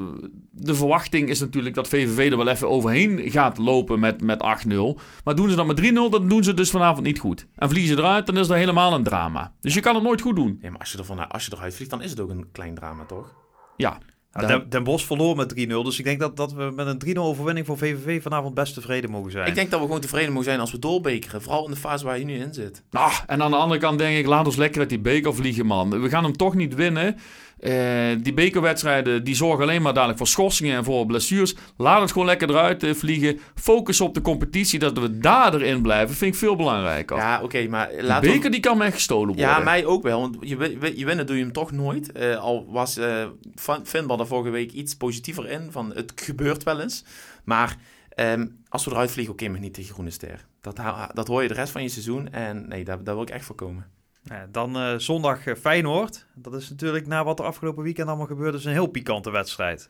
de 0.59 0.75
verwachting 0.75 1.29
is 1.29 1.39
natuurlijk 1.39 1.75
dat 1.75 1.87
VVV 1.87 2.31
er 2.31 2.37
wel 2.37 2.47
even 2.47 2.69
overheen 2.69 3.31
gaat 3.31 3.57
lopen 3.57 3.99
met, 3.99 4.21
met 4.21 4.65
8-0. 4.67 5.01
Maar 5.23 5.35
doen 5.35 5.49
ze 5.49 5.55
dan 5.55 5.67
met 5.67 5.81
3-0, 5.81 5.93
dan 5.93 6.27
doen 6.27 6.43
ze 6.43 6.49
het 6.49 6.57
dus 6.57 6.69
vanavond 6.69 7.05
niet 7.05 7.19
goed. 7.19 7.47
En 7.55 7.69
vliegen 7.69 7.95
ze 7.95 8.01
eruit, 8.01 8.25
dan 8.25 8.37
is 8.37 8.47
dat 8.47 8.57
helemaal 8.57 8.93
een 8.93 9.03
drama. 9.03 9.53
Dus 9.61 9.73
je 9.73 9.79
kan 9.79 9.95
het 9.95 10.03
nooit 10.03 10.21
goed 10.21 10.35
doen. 10.35 10.57
Nee, 10.61 10.71
maar 10.71 10.79
als 10.79 10.91
je, 10.91 10.97
ervan, 10.97 11.29
als 11.29 11.45
je 11.45 11.51
eruit 11.55 11.75
vliegt, 11.75 11.91
dan 11.91 12.01
is 12.01 12.09
het 12.09 12.19
ook 12.19 12.29
een 12.29 12.51
klein 12.51 12.75
drama, 12.75 13.05
toch? 13.05 13.35
Ja. 13.77 13.97
Den, 14.31 14.69
Den 14.69 14.83
Bosch 14.83 15.05
verloor 15.05 15.35
met 15.35 15.53
3-0, 15.53 15.55
dus 15.67 15.99
ik 15.99 16.05
denk 16.05 16.19
dat, 16.19 16.37
dat 16.37 16.53
we 16.53 16.71
met 16.75 16.87
een 16.87 17.15
3-0 17.15 17.19
overwinning 17.19 17.65
voor 17.65 17.77
VVV 17.77 18.21
vanavond 18.21 18.53
best 18.53 18.73
tevreden 18.73 19.11
mogen 19.11 19.31
zijn. 19.31 19.47
Ik 19.47 19.55
denk 19.55 19.71
dat 19.71 19.79
we 19.79 19.85
gewoon 19.85 20.01
tevreden 20.01 20.29
mogen 20.29 20.45
zijn 20.45 20.59
als 20.59 20.71
we 20.71 20.79
doorbekeren. 20.79 21.41
Vooral 21.41 21.65
in 21.65 21.71
de 21.71 21.77
fase 21.77 22.05
waar 22.05 22.19
je 22.19 22.25
nu 22.25 22.33
in 22.33 22.53
zit. 22.53 22.83
Nou, 22.91 23.11
en 23.27 23.41
aan 23.41 23.51
de 23.51 23.57
andere 23.57 23.79
kant 23.79 23.97
denk 23.97 24.17
ik, 24.17 24.25
laat 24.25 24.45
ons 24.45 24.55
lekker 24.55 24.79
uit 24.79 24.89
die 24.89 24.99
beker 24.99 25.35
vliegen, 25.35 25.65
man. 25.65 26.01
We 26.01 26.09
gaan 26.09 26.23
hem 26.23 26.37
toch 26.37 26.55
niet 26.55 26.75
winnen. 26.75 27.15
Eh, 27.59 27.73
die 28.19 28.33
bekerwedstrijden 28.33 29.23
die 29.23 29.35
zorgen 29.35 29.63
alleen 29.63 29.81
maar 29.81 29.93
dadelijk 29.93 30.17
voor 30.17 30.27
schorsingen 30.27 30.75
en 30.77 30.83
voor 30.83 31.05
blessures. 31.05 31.55
Laat 31.77 32.01
het 32.01 32.11
gewoon 32.11 32.27
lekker 32.27 32.49
eruit 32.49 32.83
eh, 32.83 32.93
vliegen. 32.93 33.39
Focus 33.55 34.01
op 34.01 34.13
de 34.13 34.21
competitie, 34.21 34.79
dat 34.79 34.97
we 34.99 35.17
daar 35.17 35.53
erin 35.53 35.81
blijven, 35.81 36.15
vind 36.15 36.33
ik 36.33 36.39
veel 36.39 36.55
belangrijker. 36.55 37.17
Ja, 37.17 37.41
oké, 37.43 37.67
maar 37.67 37.89
de 37.89 38.03
we- 38.05 38.19
beker 38.19 38.51
die 38.51 38.59
kan 38.59 38.77
mij 38.77 38.91
gestolen 38.91 39.27
worden. 39.27 39.45
Ja, 39.45 39.59
mij 39.59 39.85
ook 39.85 40.03
wel. 40.03 40.19
Want 40.19 40.37
je, 40.39 40.77
je 40.95 41.05
winnen 41.05 41.25
doe 41.25 41.35
je 41.37 41.43
hem 41.43 41.51
toch 41.51 41.71
nooit. 41.71 42.11
Eh, 42.11 42.35
al 42.37 42.65
was 42.71 42.97
ervan 42.97 44.07
daar 44.07 44.27
vorige 44.27 44.49
week 44.49 44.71
iets 44.71 44.95
positiever 44.95 45.49
in. 45.49 45.71
Van 45.71 45.91
het 45.95 46.11
gebeurt 46.15 46.63
wel 46.63 46.81
eens. 46.81 47.03
Maar 47.43 47.77
ehm, 48.09 48.45
als 48.69 48.85
we 48.85 48.91
eruit 48.91 49.11
vliegen, 49.11 49.33
oké, 49.33 49.47
maar 49.47 49.59
niet 49.59 49.73
tegen 49.73 49.93
Groene 49.93 50.11
Ster. 50.11 50.45
Dat, 50.61 50.79
dat 51.13 51.27
hoor 51.27 51.41
je 51.41 51.47
de 51.47 51.53
rest 51.53 51.71
van 51.71 51.83
je 51.83 51.89
seizoen. 51.89 52.31
En 52.33 52.67
nee, 52.67 52.83
daar, 52.83 53.03
daar 53.03 53.13
wil 53.13 53.23
ik 53.23 53.29
echt 53.29 53.45
voor 53.45 53.55
komen. 53.55 53.85
Ja, 54.27 54.47
dan 54.51 54.77
eh, 54.77 54.93
zondag 54.97 55.45
eh, 55.45 55.55
Feyenoord. 55.55 56.25
Dat 56.35 56.53
is 56.53 56.69
natuurlijk 56.69 57.07
na 57.07 57.23
wat 57.23 57.39
er 57.39 57.45
afgelopen 57.45 57.83
weekend 57.83 58.07
allemaal 58.07 58.25
gebeurde, 58.27 58.51
dus 58.51 58.65
een 58.65 58.71
heel 58.71 58.87
pikante 58.87 59.31
wedstrijd. 59.31 59.89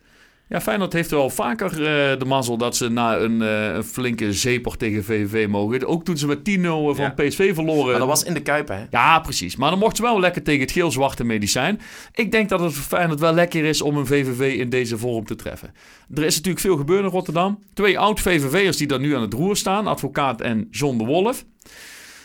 Ja, 0.50 0.62
Feyenoord 0.62 0.94
heeft 0.94 1.10
wel 1.12 1.30
vaker 1.30 1.72
eh, 1.72 2.20
de 2.20 2.26
mazzel 2.26 2.58
dat 2.58 2.76
ze 2.76 2.90
na 2.90 3.18
een, 3.18 3.42
eh, 3.42 3.74
een 3.74 3.84
flinke 3.84 4.34
zeepert 4.34 4.80
tegen 4.80 5.04
VVV 5.04 5.48
mogen. 5.48 5.88
Ook 5.88 6.06
toen 6.06 6.18
ze 6.18 6.28
met 6.28 6.44
10-0 6.44 6.96
van 6.96 7.06
Ja. 7.06 7.10
PSV 7.10 7.54
verloren. 7.54 7.90
Maar 7.90 8.00
dat 8.00 8.08
was 8.08 8.24
in 8.24 8.34
de 8.34 8.42
Kuip, 8.42 8.68
hè? 8.68 8.86
Ja, 8.90 9.20
precies. 9.20 9.56
Maar 9.56 9.70
dan 9.70 9.80
mocht 9.80 9.96
ze 9.96 10.02
wel 10.02 10.20
lekker 10.20 10.44
tegen 10.44 10.62
het 10.62 10.72
geel-zwarte 10.72 11.24
medicijn. 11.24 11.80
Ik 12.14 12.32
denk 12.32 12.50
dat 12.50 12.60
het 12.60 12.74
voor 12.74 12.98
Feyenoord 12.98 13.20
wel 13.20 13.34
lekker 13.34 13.66
is 13.66 13.82
om 13.82 13.98
een 13.98 14.06
VVV 14.06 14.60
in 14.60 14.70
deze 14.70 14.98
vorm 14.98 15.26
te 15.26 15.36
treffen. 15.36 15.74
Er 16.14 16.24
is 16.24 16.36
natuurlijk 16.36 16.66
veel 16.66 16.78
gebeurd 16.78 17.04
in 17.04 17.10
Rotterdam. 17.10 17.60
Twee 17.74 18.00
oud-VVV'ers 18.00 18.78
die 18.78 18.88
daar 18.88 19.00
nu 19.00 19.16
aan 19.16 19.22
het 19.22 19.34
roer 19.34 19.56
staan. 19.56 19.88
Advocaat 19.88 20.42
en 20.42 20.68
John 20.72 20.98
de 20.98 21.06
Wolf. 21.06 21.46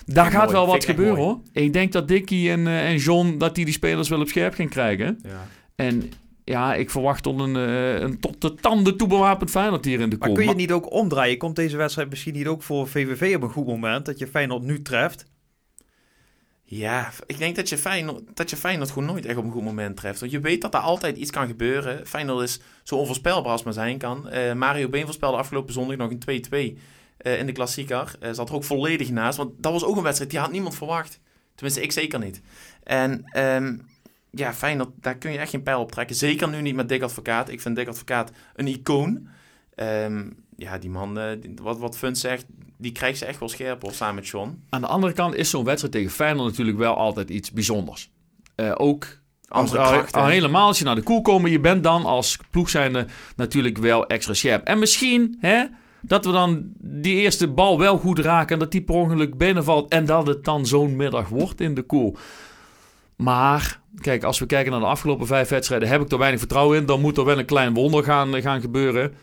Daar 0.07 0.31
gaat 0.31 0.43
mooi. 0.43 0.53
wel 0.53 0.67
wat 0.67 0.85
gebeuren 0.85 1.17
mooi. 1.17 1.27
hoor. 1.29 1.41
Ik 1.53 1.73
denk 1.73 1.93
dat 1.93 2.09
Dickie 2.09 2.51
en, 2.51 2.67
eh, 2.67 2.88
en 2.88 2.97
John 2.97 3.35
dat 3.38 3.55
die, 3.55 3.65
die 3.65 3.75
spelers 3.75 4.09
wel 4.09 4.21
op 4.21 4.29
scherp 4.29 4.55
gaan 4.55 4.69
krijgen. 4.69 5.19
Ja. 5.23 5.47
En 5.75 6.12
ja, 6.45 6.75
ik 6.75 6.91
verwacht 6.91 7.23
tot 7.23 7.41
een, 7.41 7.57
eh, 7.57 8.01
een 8.01 8.21
tot 8.21 8.41
de 8.41 8.55
tanden 8.55 8.97
toe 8.97 9.09
bewapend 9.09 9.51
Feyenoord 9.51 9.85
hier 9.85 10.01
in 10.01 10.11
de 10.11 10.17
Maar 10.19 10.27
kom. 10.27 10.37
kun 10.37 10.45
je 10.45 10.51
het 10.51 10.59
niet 10.59 10.73
ook 10.73 10.93
omdraaien? 10.93 11.38
Komt 11.38 11.57
deze 11.57 11.77
wedstrijd 11.77 12.11
misschien 12.11 12.35
niet 12.35 12.47
ook 12.47 12.62
voor 12.62 12.88
VVV 12.88 13.37
op 13.37 13.43
een 13.43 13.51
goed 13.51 13.67
moment, 13.67 14.07
dat 14.07 14.19
je 14.19 14.27
Feyenoord 14.27 14.62
nu 14.62 14.83
treft? 14.83 15.31
Ja, 16.65 17.11
ik 17.27 17.38
denk 17.38 17.57
dat 17.57 17.69
je, 17.69 17.79
Feyenoord, 17.79 18.23
dat 18.35 18.51
je 18.51 18.57
Feyenoord 18.57 18.91
gewoon 18.91 19.09
nooit 19.09 19.27
echt 19.27 19.37
op 19.37 19.45
een 19.45 19.51
goed 19.51 19.65
moment 19.65 19.97
treft. 19.97 20.21
Want 20.21 20.33
je 20.33 20.41
weet 20.41 20.61
dat 20.61 20.75
er 20.75 20.81
altijd 20.81 21.17
iets 21.17 21.31
kan 21.31 21.47
gebeuren. 21.47 22.07
Feyenoord 22.07 22.43
is 22.43 22.61
zo 22.83 22.97
onvoorspelbaar 22.97 23.53
als 23.53 23.62
maar 23.62 23.73
zijn 23.73 23.99
kan. 23.99 24.29
Eh, 24.29 24.53
Mario 24.53 24.88
Been 24.88 25.05
voorspelde 25.05 25.37
afgelopen 25.37 25.73
zondag 25.73 25.97
nog 25.97 26.11
een 26.11 26.19
2-2 26.19 26.79
eh, 27.23 27.39
in 27.39 27.47
de 27.47 27.53
klassieker. 27.53 28.15
Eh, 28.21 28.33
zat 28.33 28.49
er 28.49 28.55
ook 28.55 28.65
volledig 28.65 29.11
naast. 29.11 29.37
Want 29.37 29.51
dat 29.63 29.73
was 29.73 29.85
ook 29.85 29.97
een 29.97 30.03
wedstrijd 30.03 30.31
die 30.31 30.41
had 30.41 30.53
niemand 30.53 30.75
verwacht. 30.75 31.21
Tenminste, 31.55 31.83
ik 31.83 31.93
zeker 31.93 32.19
niet. 32.19 32.41
En 32.83 33.25
ehm, 33.25 33.77
ja, 34.31 34.55
Feyenoord, 34.55 34.91
daar 35.01 35.17
kun 35.17 35.33
je 35.33 35.39
echt 35.39 35.51
geen 35.51 35.63
pijl 35.63 35.81
op 35.81 35.93
trekken. 35.93 36.17
Zeker 36.17 36.49
nu 36.49 36.61
niet 36.61 36.75
met 36.75 36.89
Dick 36.89 37.03
Advocaat. 37.03 37.49
Ik 37.49 37.61
vind 37.61 37.77
Dick 37.77 37.89
Advocaat 37.89 38.31
een 38.55 38.67
icoon. 38.67 39.29
Ehm, 39.75 40.31
ja, 40.57 40.79
die 40.79 40.91
man, 40.91 41.19
eh, 41.19 41.39
wat, 41.63 41.79
wat 41.79 41.97
Fun 41.97 42.17
zegt, 42.17 42.45
die 42.79 42.93
krijgt 42.93 43.19
ze 43.19 43.27
echt 43.27 43.39
wel 43.39 43.49
scherp 43.49 43.83
hoor, 43.83 43.93
samen 43.93 44.15
met 44.15 44.29
John. 44.29 44.65
Aan 44.69 44.81
de 44.81 44.87
andere 44.87 45.13
kant 45.13 45.35
is 45.35 45.51
zo'n 45.51 45.65
wedstrijd 45.65 45.95
tegen 45.95 46.11
Feyenoord 46.11 46.49
natuurlijk 46.49 46.79
wel 46.79 46.95
altijd 46.95 47.31
iets 47.31 47.51
bijzonders. 47.51 48.11
Ook 48.75 49.07
als, 49.49 49.77
al, 49.77 50.05
al 50.11 50.27
helemaal 50.27 50.67
als 50.67 50.79
je 50.79 50.85
naar 50.85 50.95
de 50.95 51.03
koel 51.03 51.23
komt, 51.23 51.49
je 51.49 51.61
bent 51.61 51.83
dan 51.83 52.05
als 52.05 52.39
ploeg 52.51 52.71
zijnde 52.71 53.07
natuurlijk 53.37 53.79
wel 53.79 54.07
extra 54.07 54.35
scherp. 54.35 54.67
En 54.67 54.79
misschien 54.79 55.37
hè, 55.41 55.65
dat 56.03 56.25
we 56.25 56.33
dan 56.33 56.73
die 56.79 57.15
eerste 57.15 57.49
bal 57.49 57.79
wel 57.79 57.99
goed 57.99 58.19
raken 58.19 58.53
en 58.53 58.59
dat 58.59 58.71
die 58.71 58.83
per 58.83 58.95
ongeluk 58.95 59.37
binnenvalt 59.37 59.91
en 59.91 60.05
dat 60.05 60.27
het 60.27 60.45
dan 60.45 60.67
zo'n 60.67 60.97
middag 60.97 61.29
wordt 61.29 61.61
in 61.61 61.75
de 61.75 61.83
koel. 61.83 62.17
Maar 63.17 63.81
kijk, 64.01 64.25
als 64.25 64.38
we 64.38 64.47
kijken 64.47 64.73
naar 64.73 64.81
de 64.81 64.87
afgelopen 64.87 65.27
vijf 65.27 65.49
wedstrijden, 65.49 65.88
heb 65.88 66.01
ik 66.01 66.12
er 66.12 66.19
weinig 66.19 66.41
vertrouwen 66.41 66.79
in. 66.79 66.87
Dan 66.87 67.01
moet 67.01 67.19
er 67.19 67.25
wel 67.25 67.38
een 67.38 67.45
klein 67.45 67.75
wonder 67.75 68.05
gaan, 68.05 68.43
gaan 68.43 68.61
gebeuren. 68.61 69.15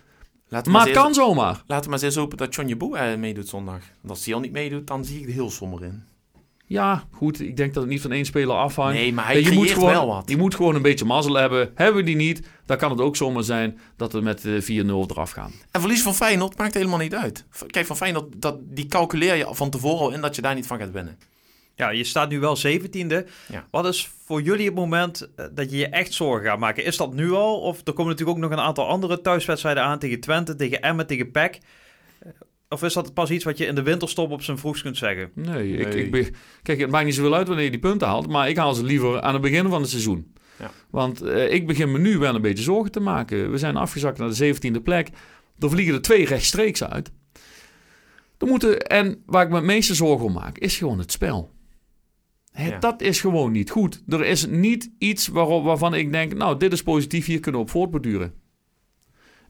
Laten 0.47 0.71
Maar 0.71 0.87
eens 0.87 0.89
het 0.89 1.03
kan 1.03 1.13
zomaar. 1.13 1.63
Laten 1.67 1.89
we 1.89 1.95
maar 1.95 2.03
eens 2.03 2.15
hopen 2.15 2.37
dat 2.37 2.55
John 2.55 2.67
Jeboe 2.67 2.97
eh, 2.97 3.17
meedoet 3.17 3.47
zondag. 3.47 3.79
Want 3.79 4.09
als 4.09 4.25
hij 4.25 4.33
al 4.33 4.39
niet 4.39 4.51
meedoet, 4.51 4.87
dan 4.87 5.05
zie 5.05 5.19
ik 5.19 5.27
er 5.27 5.33
heel 5.33 5.49
somber 5.49 5.83
in. 5.83 6.03
Ja, 6.69 7.03
goed. 7.11 7.41
Ik 7.41 7.57
denk 7.57 7.73
dat 7.73 7.83
het 7.83 7.91
niet 7.91 8.01
van 8.01 8.11
één 8.11 8.25
speler 8.25 8.55
afhangt. 8.55 8.93
Nee, 8.93 9.13
maar 9.13 9.25
hij 9.25 9.41
je 9.41 9.51
moet 9.51 9.71
gewoon, 9.71 9.89
wel 9.89 10.07
wat. 10.07 10.29
Je 10.29 10.37
moet 10.37 10.55
gewoon 10.55 10.75
een 10.75 10.81
beetje 10.81 11.05
mazzel 11.05 11.35
hebben. 11.35 11.71
Hebben 11.75 11.95
we 11.95 12.03
die 12.03 12.15
niet, 12.15 12.47
dan 12.65 12.77
kan 12.77 12.91
het 12.91 13.01
ook 13.01 13.15
zomaar 13.15 13.43
zijn 13.43 13.79
dat 13.95 14.13
we 14.13 14.21
met 14.21 14.45
eh, 14.45 14.83
4-0 14.83 14.85
eraf 14.85 15.31
gaan. 15.31 15.51
En 15.71 15.79
verlies 15.79 16.01
van 16.01 16.15
Feyenoord 16.15 16.57
maakt 16.57 16.73
helemaal 16.73 16.97
niet 16.97 17.15
uit. 17.15 17.45
Kijk, 17.67 17.85
van 17.85 17.97
Feyenoord, 17.97 18.41
dat, 18.41 18.57
die 18.61 18.85
calculeer 18.85 19.35
je 19.35 19.47
van 19.51 19.69
tevoren 19.69 19.99
al 19.99 20.11
in 20.11 20.21
dat 20.21 20.35
je 20.35 20.41
daar 20.41 20.55
niet 20.55 20.67
van 20.67 20.79
gaat 20.79 20.91
winnen. 20.91 21.17
Ja, 21.75 21.89
je 21.89 22.03
staat 22.03 22.29
nu 22.29 22.39
wel 22.39 22.55
zeventiende. 22.55 23.25
Ja. 23.51 23.65
Wat 23.71 23.85
is 23.85 24.11
voor 24.25 24.41
jullie 24.41 24.65
het 24.65 24.75
moment 24.75 25.29
eh, 25.35 25.45
dat 25.51 25.71
je 25.71 25.77
je 25.77 25.87
echt 25.87 26.13
zorgen 26.13 26.47
gaat 26.47 26.59
maken? 26.59 26.83
Is 26.85 26.97
dat 26.97 27.13
nu 27.13 27.31
al? 27.31 27.59
Of 27.59 27.77
er 27.77 27.93
komen 27.93 28.11
natuurlijk 28.11 28.37
ook 28.37 28.43
nog 28.43 28.51
een 28.51 28.65
aantal 28.65 28.87
andere 28.87 29.21
thuiswedstrijden 29.21 29.83
aan 29.83 29.99
tegen 29.99 30.19
Twente, 30.19 30.55
tegen 30.55 30.81
Emmen, 30.81 31.07
tegen 31.07 31.31
PEC. 31.31 31.59
Of 32.69 32.83
is 32.83 32.93
dat 32.93 33.13
pas 33.13 33.29
iets 33.29 33.43
wat 33.43 33.57
je 33.57 33.65
in 33.65 33.75
de 33.75 33.83
winterstop 33.83 34.31
op 34.31 34.41
zijn 34.41 34.57
vroegst 34.57 34.81
kunt 34.81 34.97
zeggen? 34.97 35.31
Nee, 35.35 35.77
Ik, 35.77 35.87
Nee. 35.93 36.03
ik 36.05 36.11
be- 36.11 36.31
kijk, 36.63 36.79
het 36.79 36.89
maakt 36.89 37.05
niet 37.05 37.15
zoveel 37.15 37.35
uit 37.35 37.47
wanneer 37.47 37.65
je 37.65 37.71
die 37.71 37.79
punten 37.79 38.07
haalt. 38.07 38.27
Maar 38.27 38.49
ik 38.49 38.57
haal 38.57 38.73
ze 38.73 38.83
liever 38.83 39.21
aan 39.21 39.33
het 39.33 39.41
begin 39.41 39.69
van 39.69 39.81
het 39.81 39.89
seizoen. 39.89 40.33
Ja. 40.59 40.71
Want 40.89 41.21
eh, 41.21 41.53
ik 41.53 41.67
begin 41.67 41.91
me 41.91 41.99
nu 41.99 42.17
wel 42.17 42.35
een 42.35 42.41
beetje 42.41 42.63
zorgen 42.63 42.91
te 42.91 42.99
maken. 42.99 43.51
We 43.51 43.57
zijn 43.57 43.75
afgezakt 43.77 44.17
naar 44.17 44.29
de 44.29 44.35
17e 44.35 44.81
plek. 44.83 45.09
Er 45.59 45.69
vliegen 45.69 45.93
er 45.93 46.01
twee 46.01 46.25
rechtstreeks 46.25 46.83
uit. 46.83 47.11
Er 48.37 48.47
moeten, 48.47 48.81
en 48.87 49.23
waar 49.25 49.43
ik 49.43 49.49
me 49.49 49.55
het 49.55 49.63
meeste 49.65 49.95
zorgen 49.95 50.25
om 50.25 50.33
maak, 50.33 50.57
is 50.57 50.77
gewoon 50.77 50.99
het 50.99 51.11
spel. 51.11 51.51
Hè, 52.51 52.67
Ja. 52.69 52.79
Dat 52.79 53.01
is 53.01 53.19
gewoon 53.21 53.51
niet 53.51 53.69
goed. 53.69 54.03
Er 54.07 54.25
is 54.25 54.45
niet 54.47 54.91
iets 54.97 55.27
waarop, 55.27 55.63
waarvan 55.63 55.93
ik 55.93 56.11
denk, 56.11 56.33
nou, 56.33 56.57
dit 56.57 56.73
is 56.73 56.83
positief, 56.83 57.25
hier 57.25 57.39
kunnen 57.39 57.61
we 57.61 57.67
op 57.67 57.71
voortborduren. 57.73 58.33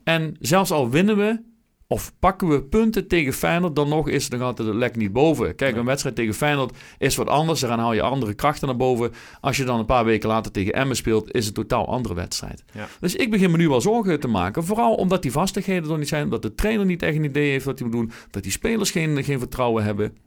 En 0.04 0.36
zelfs 0.40 0.72
al 0.72 0.90
winnen 0.90 1.18
we, 1.18 1.42
of 1.92 2.14
pakken 2.20 2.50
we 2.50 2.64
punten 2.64 3.08
tegen 3.08 3.34
Feyenoord, 3.34 3.76
dan 3.76 3.90
nog 3.90 4.10
is 4.10 4.30
dan 4.30 4.40
gaat 4.40 4.58
het 4.58 4.68
lek 4.68 4.96
niet 4.96 5.14
boven. 5.14 5.56
Kijk, 5.56 5.76
een 5.76 5.86
wedstrijd 5.86 6.16
tegen 6.16 6.34
Feyenoord 6.34 6.78
is 6.98 7.16
wat 7.16 7.28
anders. 7.28 7.60
Daaraan 7.60 7.80
haal 7.80 7.94
je 7.94 8.02
andere 8.02 8.34
krachten 8.34 8.68
naar 8.68 8.78
boven. 8.78 9.12
Als 9.42 9.58
je 9.58 9.64
dan 9.64 9.80
een 9.80 9.86
paar 9.86 10.06
weken 10.06 10.30
later 10.30 10.52
tegen 10.52 10.74
Emmen 10.74 10.96
speelt, 10.96 11.34
is 11.34 11.46
het 11.46 11.58
een 11.58 11.64
totaal 11.64 11.88
andere 11.88 12.14
wedstrijd. 12.14 12.64
Ja. 12.74 12.88
Dus 13.00 13.16
ik 13.16 13.32
begin 13.32 13.52
me 13.52 13.58
nu 13.58 13.70
wel 13.70 13.82
zorgen 13.82 14.20
te 14.20 14.28
maken. 14.28 14.64
Vooral 14.64 14.96
omdat 14.96 15.22
die 15.22 15.32
vastigheden 15.32 15.92
er 15.92 15.98
niet 15.98 16.08
zijn. 16.08 16.24
Omdat 16.24 16.42
de 16.42 16.56
trainer 16.56 16.86
niet 16.86 17.02
echt 17.02 17.16
een 17.16 17.24
idee 17.24 17.52
heeft 17.52 17.66
wat 17.66 17.80
hij 17.80 17.88
moet 17.88 17.98
doen. 17.98 18.12
Dat 18.32 18.44
die 18.44 18.52
spelers 18.52 18.92
geen, 18.92 19.24
geen 19.24 19.40
vertrouwen 19.40 19.84
hebben. 19.84 20.18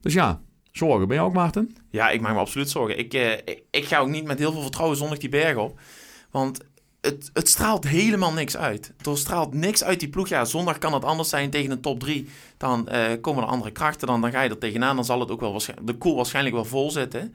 Dus 0.00 0.12
ja, 0.12 0.40
zorgen. 0.72 1.08
Ben 1.08 1.16
je 1.16 1.22
ook, 1.22 1.34
Maarten? 1.34 1.76
Ja, 1.90 2.10
ik 2.10 2.20
maak 2.20 2.32
me 2.32 2.38
absoluut 2.38 2.70
zorgen. 2.70 2.98
Ik, 2.98 3.14
eh, 3.14 3.32
ik, 3.32 3.62
ik 3.70 3.84
ga 3.84 3.98
ook 3.98 4.08
niet 4.08 4.24
met 4.24 4.38
heel 4.38 4.52
veel 4.52 4.62
vertrouwen 4.62 4.96
zondag 4.96 5.18
die 5.18 5.28
berg 5.28 5.56
op. 5.56 5.80
Want 6.30 6.60
het, 7.00 7.30
het 7.32 7.48
straalt 7.48 7.88
helemaal 7.88 8.32
niks 8.32 8.56
uit. 8.56 8.92
Er 9.04 9.18
straalt 9.18 9.54
niks 9.54 9.84
uit 9.84 10.00
die 10.00 10.08
ploeg. 10.08 10.28
Ja, 10.28 10.44
zondag 10.44 10.78
kan 10.78 10.94
het 10.94 11.04
anders 11.04 11.28
zijn 11.28 11.50
tegen 11.50 11.70
een 11.70 11.80
top 11.80 12.00
3. 12.00 12.28
Dan 12.56 12.88
eh, 12.88 13.20
komen 13.20 13.42
er 13.42 13.48
andere 13.48 13.70
krachten. 13.70 14.06
Dan, 14.06 14.20
dan 14.20 14.30
ga 14.30 14.42
je 14.42 14.50
er 14.50 14.58
tegenaan. 14.58 14.96
Dan 14.96 15.04
zal 15.04 15.20
het 15.20 15.30
ook 15.30 15.40
wel 15.40 15.62
de 15.82 15.94
koel 15.94 16.16
waarschijnlijk 16.16 16.54
wel 16.54 16.64
vol 16.64 16.90
zitten. 16.90 17.34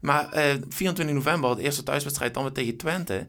Maar 0.00 0.32
eh 0.32 0.54
24 0.68 1.14
november, 1.14 1.56
de 1.56 1.62
eerste 1.62 1.82
thuiswedstrijd, 1.82 2.34
dan 2.34 2.42
weer 2.42 2.52
tegen 2.52 2.76
Twente. 2.76 3.26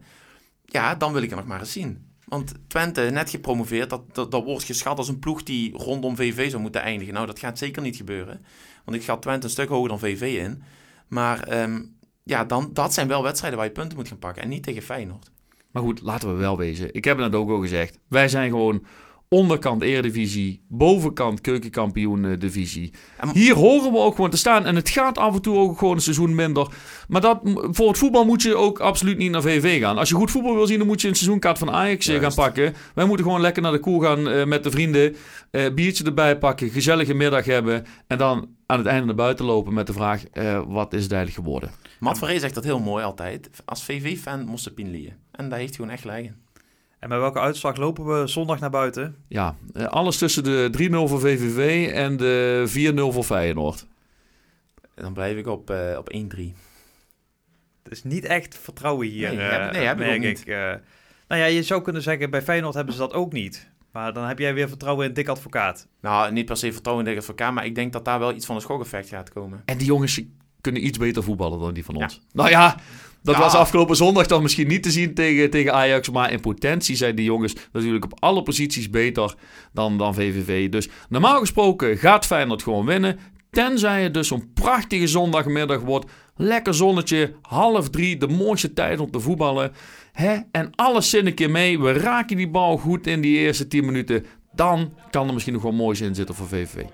Ja, 0.64 0.94
dan 0.94 1.12
wil 1.12 1.22
ik 1.22 1.30
er 1.30 1.36
nog 1.36 1.46
maar 1.46 1.60
eens 1.60 1.72
zien. 1.72 2.14
Want 2.24 2.52
Twente, 2.66 3.00
net 3.00 3.30
gepromoveerd, 3.30 3.90
dat, 3.90 4.14
dat, 4.14 4.44
wordt 4.44 4.64
geschat 4.64 4.98
als 4.98 5.08
een 5.08 5.18
ploeg 5.18 5.42
die 5.42 5.72
rondom 5.76 6.16
VV 6.16 6.50
zou 6.50 6.62
moeten 6.62 6.82
eindigen. 6.82 7.14
Nou, 7.14 7.26
dat 7.26 7.38
gaat 7.38 7.58
zeker 7.58 7.82
niet 7.82 7.96
gebeuren. 7.96 8.44
Want 8.84 8.96
ik 8.96 9.02
schat 9.02 9.22
Twente 9.22 9.46
een 9.46 9.52
stuk 9.52 9.68
hoger 9.68 9.88
dan 9.88 9.98
VV 9.98 10.44
in. 10.44 10.62
Maar 11.08 11.42
ehm, 11.42 11.82
ja, 12.22 12.44
dan, 12.44 12.70
dat 12.72 12.94
zijn 12.94 13.08
wel 13.08 13.22
wedstrijden 13.22 13.58
waar 13.58 13.68
je 13.68 13.74
punten 13.74 13.98
moet 13.98 14.08
gaan 14.08 14.18
pakken. 14.18 14.42
En 14.42 14.48
niet 14.48 14.62
tegen 14.62 14.82
Feyenoord. 14.82 15.30
Maar 15.76 15.84
goed, 15.84 16.02
laten 16.02 16.28
we 16.28 16.34
wel 16.34 16.56
wezen. 16.56 16.94
Ik 16.94 17.04
heb 17.04 17.18
het 17.18 17.30
net 17.30 17.40
ook 17.40 17.50
al 17.50 17.60
gezegd. 17.60 17.98
Wij 18.08 18.28
zijn 18.28 18.50
gewoon 18.50 18.84
onderkant 19.28 19.82
Eredivisie, 19.82 20.62
bovenkant 20.68 21.40
Keukenkampioen 21.40 22.38
divisie. 22.38 22.92
En- 23.18 23.28
Hier 23.28 23.54
horen 23.54 23.92
we 23.92 23.98
ook 23.98 24.14
gewoon 24.14 24.30
te 24.30 24.36
staan. 24.36 24.64
En 24.66 24.74
het 24.76 24.88
gaat 24.88 25.18
af 25.18 25.34
en 25.34 25.42
toe 25.42 25.56
ook 25.58 25.78
gewoon 25.78 25.94
een 25.94 26.00
seizoen 26.00 26.34
minder. 26.34 26.68
Maar 27.08 27.20
dat, 27.20 27.40
voor 27.70 27.88
het 27.88 27.98
voetbal 27.98 28.24
moet 28.24 28.42
je 28.42 28.54
ook 28.54 28.78
absoluut 28.80 29.18
niet 29.18 29.30
naar 29.30 29.42
VV 29.42 29.80
gaan. 29.80 29.98
Als 29.98 30.08
je 30.08 30.14
goed 30.14 30.30
voetbal 30.30 30.54
wil 30.54 30.66
zien, 30.66 30.78
dan 30.78 30.86
moet 30.86 31.00
je 31.00 31.08
een 31.08 31.14
seizoenkaart 31.14 31.58
van 31.58 31.70
Ajax 31.70 32.06
eh, 32.08 32.20
gaan 32.20 32.34
pakken. 32.34 32.74
Wij 32.94 33.04
moeten 33.06 33.24
gewoon 33.26 33.40
lekker 33.40 33.62
naar 33.62 33.72
de 33.72 33.78
koel 33.80 34.00
gaan 34.00 34.28
eh, 34.28 34.44
met 34.44 34.62
de 34.64 34.70
vrienden. 34.70 35.16
eh, 35.50 35.74
biertje 35.74 36.04
erbij 36.04 36.38
pakken, 36.38 36.70
gezellige 36.70 37.14
middag 37.14 37.44
hebben. 37.44 37.84
En 38.06 38.18
dan 38.18 38.48
aan 38.66 38.78
het 38.78 38.86
einde 38.86 39.06
naar 39.06 39.14
buiten 39.14 39.44
lopen 39.44 39.74
met 39.74 39.86
de 39.86 39.92
vraag, 39.92 40.22
wat 40.68 40.92
is 40.92 41.02
het 41.02 41.12
eigenlijk 41.12 41.44
geworden? 41.44 41.70
Matt 42.00 42.18
zegt 42.18 42.54
dat 42.54 42.64
heel 42.64 42.78
mooi 42.80 43.04
altijd. 43.04 43.50
Als 43.64 43.84
VV-fan 43.84 44.44
moest 44.44 44.64
ze. 44.64 45.12
En 45.32 45.48
daar 45.48 45.58
heeft 45.58 45.68
hij 45.68 45.76
gewoon 45.76 45.90
echt 45.90 46.00
gelijk 46.02 46.24
in. 46.24 46.34
En 47.06 47.12
met 47.12 47.20
welke 47.20 47.40
uitslag 47.40 47.76
lopen 47.76 48.04
we 48.20 48.26
zondag 48.26 48.60
naar 48.60 48.70
buiten? 48.70 49.16
Ja, 49.28 49.56
eh, 49.74 49.84
alles 49.86 50.18
tussen 50.18 50.44
de 50.44 50.68
3-0 50.70 51.08
voor 51.08 51.20
VVV 51.20 51.92
en 51.92 52.16
de 52.16 52.64
4-0 52.66 53.12
voor 53.12 53.24
Feyenoord. 53.24 53.86
En 54.94 55.02
dan 55.02 55.12
blijf 55.12 55.36
ik 55.36 55.46
op, 55.46 55.70
eh, 55.70 55.96
op 55.98 56.08
1-3. 56.12 56.54
Het 57.82 57.92
is 57.92 58.04
niet 58.04 58.24
echt 58.24 58.58
vertrouwen 58.58 59.06
hier, 59.06 59.28
Nee, 59.34 59.38
eh, 59.46 59.50
heb- 59.62 59.72
nee, 59.72 59.86
heb 59.86 60.00
ik 60.00 60.14
ook 60.14 60.18
niet. 60.18 60.40
ik. 60.40 60.46
eh. 60.46 60.56
nou 61.28 61.40
ja, 61.40 61.44
je 61.44 61.62
zou 61.62 61.82
kunnen 61.82 62.02
zeggen, 62.02 62.30
bij 62.30 62.42
Feyenoord 62.42 62.74
hebben 62.74 62.94
ze 62.94 63.00
dat 63.00 63.12
ook 63.12 63.32
niet. 63.32 63.70
Maar 63.92 64.12
dan 64.12 64.24
heb 64.24 64.38
jij 64.38 64.54
weer 64.54 64.68
vertrouwen 64.68 65.06
in 65.06 65.12
Dick 65.12 65.28
Advocaat. 65.28 65.88
Nou, 66.00 66.32
niet 66.32 66.46
per 66.46 66.56
se 66.56 66.72
vertrouwen 66.72 67.06
in 67.06 67.14
de 67.20 67.26
elkaar, 67.26 67.52
maar 67.52 67.64
ik 67.66 67.74
denk 67.74 67.92
dat 67.92 68.04
daar 68.04 68.18
wel 68.18 68.32
iets 68.34 68.46
van 68.46 68.54
een 68.54 68.60
schokeffect 68.60 69.08
gaat 69.08 69.30
komen. 69.30 69.62
En 69.64 69.76
die 69.78 69.86
jongens 69.86 70.20
kunnen 70.60 70.86
iets 70.86 70.98
beter 70.98 71.22
voetballen 71.22 71.58
dan 71.60 71.74
die 71.74 71.84
van 71.84 71.96
ons. 71.96 72.20
Nou 72.32 72.48
ja, 72.50 72.76
dat 73.26 73.34
Ja. 73.34 73.40
was 73.40 73.54
afgelopen 73.54 73.96
zondag 73.96 74.26
dan 74.26 74.42
misschien 74.42 74.66
niet 74.68 74.82
te 74.82 74.90
zien 74.90 75.14
tegen, 75.14 75.50
tegen 75.50 75.72
Ajax. 75.74 76.10
Maar 76.10 76.32
in 76.32 76.40
potentie 76.40 76.96
zijn 76.96 77.14
die 77.14 77.24
jongens 77.24 77.54
natuurlijk 77.72 78.04
op 78.04 78.14
alle 78.18 78.42
posities 78.42 78.90
beter 78.90 79.34
dan, 79.72 79.98
dan 79.98 80.14
VVV. 80.14 80.68
Dus 80.68 80.88
normaal 81.08 81.38
gesproken 81.40 81.96
gaat 81.96 82.26
Feyenoord 82.26 82.62
gewoon 82.62 82.86
winnen. 82.86 83.18
Tenzij 83.50 84.02
het 84.02 84.14
dus 84.14 84.30
een 84.30 84.52
prachtige 84.52 85.06
zondagmiddag 85.06 85.80
wordt. 85.80 86.10
Lekker 86.36 86.74
zonnetje, 86.74 87.34
half 87.42 87.90
drie, 87.90 88.16
de 88.16 88.28
mooiste 88.28 88.72
tijd 88.72 89.00
om 89.00 89.10
te 89.10 89.20
voetballen. 89.20 89.72
Hè? 90.12 90.36
En 90.52 90.70
alles 90.74 91.10
zin 91.10 91.26
een 91.26 91.34
keer 91.34 91.50
mee. 91.50 91.80
We 91.80 91.92
raken 91.92 92.36
die 92.36 92.48
bal 92.50 92.76
goed 92.76 93.06
in 93.06 93.20
die 93.20 93.38
eerste 93.38 93.68
10 93.68 93.84
minuten. 93.84 94.26
Dan 94.54 94.92
kan 95.10 95.26
er 95.26 95.32
misschien 95.32 95.54
nog 95.54 95.62
wel 95.62 95.72
moois 95.72 96.00
in 96.00 96.14
zitten 96.14 96.34
voor 96.34 96.46
VVV. 96.46 96.84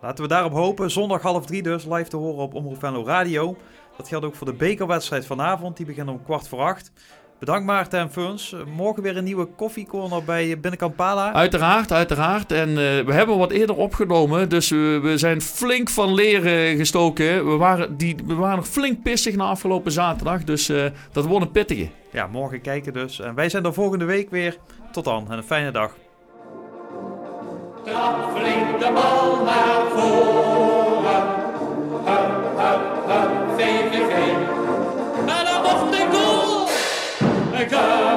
Laten 0.00 0.24
we 0.24 0.30
daarop 0.30 0.52
hopen. 0.52 0.90
Zondag 0.90 1.22
half 1.22 1.46
drie 1.46 1.62
dus, 1.62 1.84
live 1.84 2.08
te 2.08 2.16
horen 2.16 2.42
op 2.42 2.54
Omroep 2.54 2.78
Venlo 2.78 3.04
Radio. 3.04 3.56
Dat 3.96 4.08
geldt 4.08 4.24
ook 4.24 4.34
voor 4.34 4.46
de 4.46 4.52
bekerwedstrijd 4.52 5.26
vanavond. 5.26 5.76
Die 5.76 5.86
begint 5.86 6.08
om 6.08 6.24
kwart 6.24 6.48
voor 6.48 6.60
acht. 6.60 6.92
Bedankt 7.38 7.64
Maarten 7.66 7.98
en 8.00 8.12
Funs. 8.12 8.54
Morgen 8.76 9.02
weer 9.02 9.16
een 9.16 9.24
nieuwe 9.24 9.44
koffiecorner 9.44 10.24
bij 10.24 10.60
Binnenkant 10.60 10.96
Pala. 10.96 11.32
Uiteraard, 11.32 11.92
uiteraard. 11.92 12.52
En 12.52 12.68
uh, 12.68 12.76
we 12.76 13.12
hebben 13.12 13.38
wat 13.38 13.50
eerder 13.50 13.76
opgenomen. 13.76 14.48
Dus 14.48 14.68
we, 14.68 15.00
we 15.02 15.18
zijn 15.18 15.40
flink 15.40 15.88
van 15.88 16.14
leren 16.14 16.76
gestoken. 16.76 17.50
We 17.50 17.56
waren, 17.56 17.96
die, 17.96 18.16
we 18.26 18.34
waren 18.34 18.56
nog 18.56 18.68
flink 18.68 19.02
pissig 19.02 19.36
na 19.36 19.44
afgelopen 19.44 19.92
zaterdag. 19.92 20.44
Dus 20.44 20.70
uh, 20.70 20.84
dat 21.12 21.24
wordt 21.24 21.46
een 21.46 21.52
pittige. 21.52 21.88
Ja, 22.12 22.26
morgen 22.26 22.60
kijken 22.60 22.92
dus. 22.92 23.20
En 23.20 23.34
wij 23.34 23.48
zijn 23.48 23.64
er 23.64 23.74
volgende 23.74 24.04
week 24.04 24.30
weer. 24.30 24.56
Tot 24.92 25.04
dan 25.04 25.30
en 25.30 25.36
een 25.36 25.44
fijne 25.44 25.70
dag. 25.70 25.94
Trap 27.84 28.36
flink 28.36 28.80
de 28.80 28.90
bal 28.94 29.44
naar 29.44 29.86
voren. 29.94 31.24
Hup, 32.04 32.58
hup. 32.58 32.95
America. 37.72 38.15